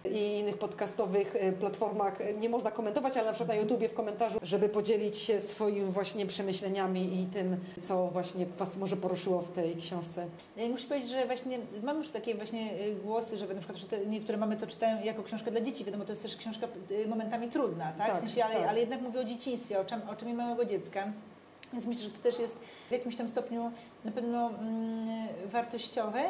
[0.05, 4.39] i innych podcastowych e, platformach nie można komentować, ale na przykład na YouTubie w komentarzu,
[4.41, 9.75] żeby podzielić się swoimi właśnie przemyśleniami i tym, co właśnie Was może poruszyło w tej
[9.75, 10.27] książce.
[10.71, 14.05] Muszę powiedzieć, że właśnie mam już takie właśnie y, głosy, że na przykład że te,
[14.05, 15.85] niektóre mamy to czytają jako książkę dla dzieci.
[15.85, 18.07] Wiadomo, to jest też książka y, momentami trudna, tak?
[18.07, 18.67] Tak, w sensie, ale, tak.
[18.67, 21.13] ale jednak mówię o dzieciństwie, o, czym, o czymie małego dziecka.
[21.73, 23.71] Więc myślę, że to też jest w jakimś tam stopniu
[24.05, 26.23] na pewno mm, wartościowe.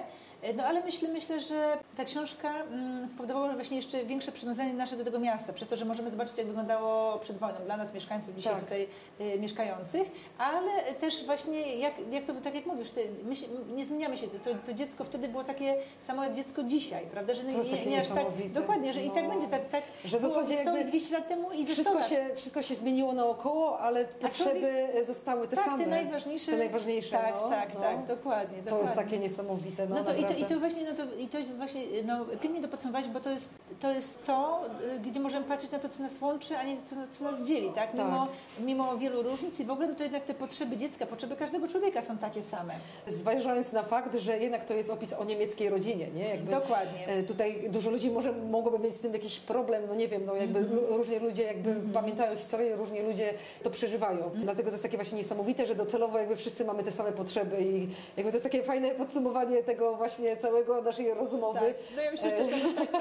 [0.44, 4.74] E, No ale myślę, myślę, że ta książka mm, spowodowała że właśnie jeszcze większe przywiązanie
[4.74, 7.94] nasze do tego miasta, przez to, że możemy zobaczyć, jak wyglądało przed wojną dla nas,
[7.94, 8.64] mieszkańców dzisiaj Tak.
[8.64, 8.88] tutaj
[9.22, 13.86] y, mieszkających, ale też właśnie, jak, jak to tak jak mówisz, ty, my się, nie
[13.86, 17.34] zmieniamy się, to, to dziecko wtedy było takie samo jak dziecko dzisiaj, prawda?
[17.34, 19.30] Że To jest takie aż tak, dokładnie, że i tak No.
[19.30, 21.84] będzie, tak, tak Że w zasadzie 100 i jakby 200 lat temu i ze 100
[21.84, 25.84] Wszystko się, wszystko się zmieniło naokoło, ale potrzeby zostały te tak, same.
[25.84, 26.52] te najważniejsze.
[26.52, 27.80] Te najważniejsze, Tak, no, tak, no.
[27.80, 28.58] tak, dokładnie.
[28.58, 28.84] To dokładnie.
[28.86, 29.88] jest takie niesamowite.
[29.88, 32.62] No, No to to i to właśnie, no to, i to jest właśnie, no, pięknie
[32.62, 34.62] to podsumować, bo to jest to, jest to
[34.96, 37.70] y, gdzie możemy patrzeć na to, co nas łączy, a nie to, co, nas dzieli,
[37.76, 37.94] tak?
[37.94, 38.28] Mimo,
[38.60, 42.02] mimo wielu różnic i w ogóle no to jednak te potrzeby dziecka, potrzeby każdego człowieka
[42.02, 42.74] są takie same.
[43.08, 46.30] Zważając na fakt, że jednak to jest opis o niemieckiej rodzinie, nie?
[46.30, 47.08] Jakby, Dokładnie.
[47.08, 50.36] e, Tutaj dużo ludzi może mogłoby mieć z tym jakiś problem, no nie wiem, no
[50.36, 50.78] jakby Mhm.
[50.80, 54.24] lu- różnie ludzie jakby pamiętają historię, różnie ludzie to przeżywają.
[54.26, 54.44] Mhm.
[54.44, 57.82] Dlatego to jest takie właśnie niesamowite, że docelowo jakby wszyscy mamy te same potrzeby i
[58.18, 61.60] jakby to jest takie fajne podsumowanie tego właśnie całego naszej rozmowy.
[61.60, 61.74] Tak.
[61.96, 62.98] No ja myślę, że jakoś tak to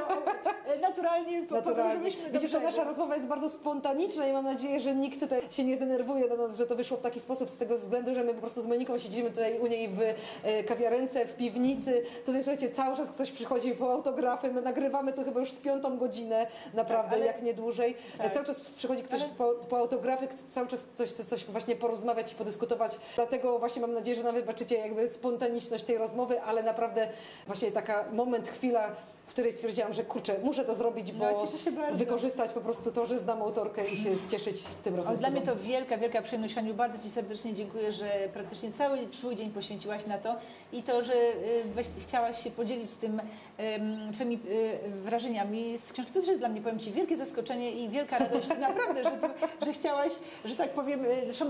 [0.72, 2.10] e, naturalnie, Naturalnie.
[2.32, 5.76] Widzisz, że nasza rozmowa jest bardzo spontaniczna i mam nadzieję, że nikt tutaj się nie
[5.76, 8.40] zdenerwuje na nas, że to wyszło w taki sposób z tego względu, że my po
[8.40, 10.00] prostu z Moniką siedzimy tutaj u niej w
[10.42, 12.02] e, kawiarence, w piwnicy.
[12.26, 15.98] Tutaj słuchajcie, cały czas ktoś przychodzi po autografy, my nagrywamy tu chyba już z piątą
[15.98, 17.94] godzinę, naprawdę, Tak, ale- jak nie dłużej.
[18.18, 18.32] E, Tak.
[18.34, 22.32] Cały czas przychodzi ktoś Ale- po, po autografy, cały czas coś, chce coś właśnie porozmawiać
[22.32, 22.98] i podyskutować.
[23.16, 27.08] Dlatego właśnie mam nadzieję, że nam wybaczycie jakby spontaniczność tej rozmowy, ale naprawdę
[27.46, 28.96] właśnie taka moment, chwila,
[29.32, 31.98] w której stwierdziłam, że kurczę, muszę to zrobić, bo No, się bardzo.
[31.98, 35.40] wykorzystać po prostu to, że znam autorkę i się cieszyć tym razem O, dla mnie
[35.40, 36.74] to wielka, wielka przyjemność, Aniu.
[36.74, 38.04] Bardzo Ci serdecznie dziękuję, że
[38.34, 40.36] praktycznie cały swój dzień poświęciłaś na to
[40.72, 45.92] i to, że y, weź, chciałaś się podzielić z tym ym, Twoimi y, wrażeniami z
[45.92, 46.12] książki.
[46.12, 49.28] To też jest dla mnie, powiem Ci, wielkie zaskoczenie i wielka radość naprawdę, że, to,
[49.66, 50.12] że chciałaś,
[50.44, 51.44] że tak powiem, y, zresztą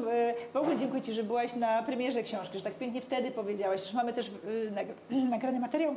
[0.52, 3.96] w ogóle dziękuję Ci, że byłaś na premierze książki, że tak pięknie wtedy powiedziałaś, że
[3.96, 4.30] mamy też
[4.70, 5.94] nagr- nagrany materiał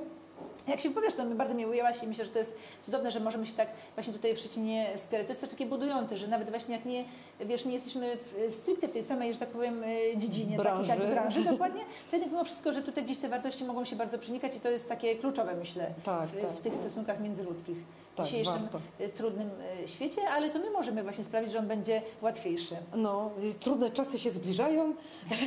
[0.67, 3.45] jak się powiesz, to bardzo mnie ujęłaś i myślę, że to jest cudowne, że możemy
[3.45, 5.27] się tak właśnie tutaj w Szczecinie wspierać.
[5.27, 7.03] To jest też takie budujące, że nawet właśnie jak nie,
[7.39, 10.89] wiesz, nie jesteśmy w, stricte w tej samej, że tak powiem, e, dziedzinie, Branży.
[10.89, 13.95] Tak, tak, branży, dokładnie, to jednak mimo wszystko, że tutaj gdzieś te wartości mogą się
[13.95, 16.51] bardzo przenikać i to jest takie kluczowe, myślę, Tak, w, tak.
[16.51, 17.77] w tych stosunkach międzyludzkich
[18.15, 18.79] Tak, dzisiejszym warto.
[18.99, 19.49] e, trudnym
[19.83, 22.75] e, świecie, ale to my możemy właśnie sprawić, że on będzie łatwiejszy.
[22.95, 24.93] No, i trudne czasy się zbliżają.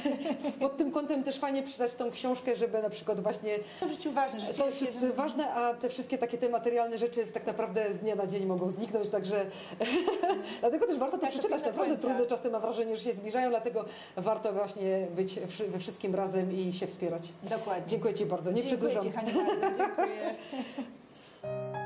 [0.60, 4.12] Pod tym kątem też fajnie przeczytać tą książkę, żeby na przykład właśnie To w życiu
[4.12, 8.14] ważne, to jest ważne, a te wszystkie takie te materialne rzeczy tak naprawdę z dnia
[8.14, 9.46] na dzień mogą zniknąć, także
[10.60, 11.64] dlatego też warto to Tak, przeczytać.
[11.64, 13.84] Naprawdę trudne czasy mam wrażenie, że się zbliżają, dlatego
[14.16, 17.32] warto właśnie być we wszystkim razem i się wspierać.
[17.42, 17.84] Dokładnie.
[17.86, 19.02] Dziękuję Ci bardzo, nie Dziękuję przedłużam.
[19.02, 19.40] Ci, bardzo
[19.78, 20.34] dziękuję.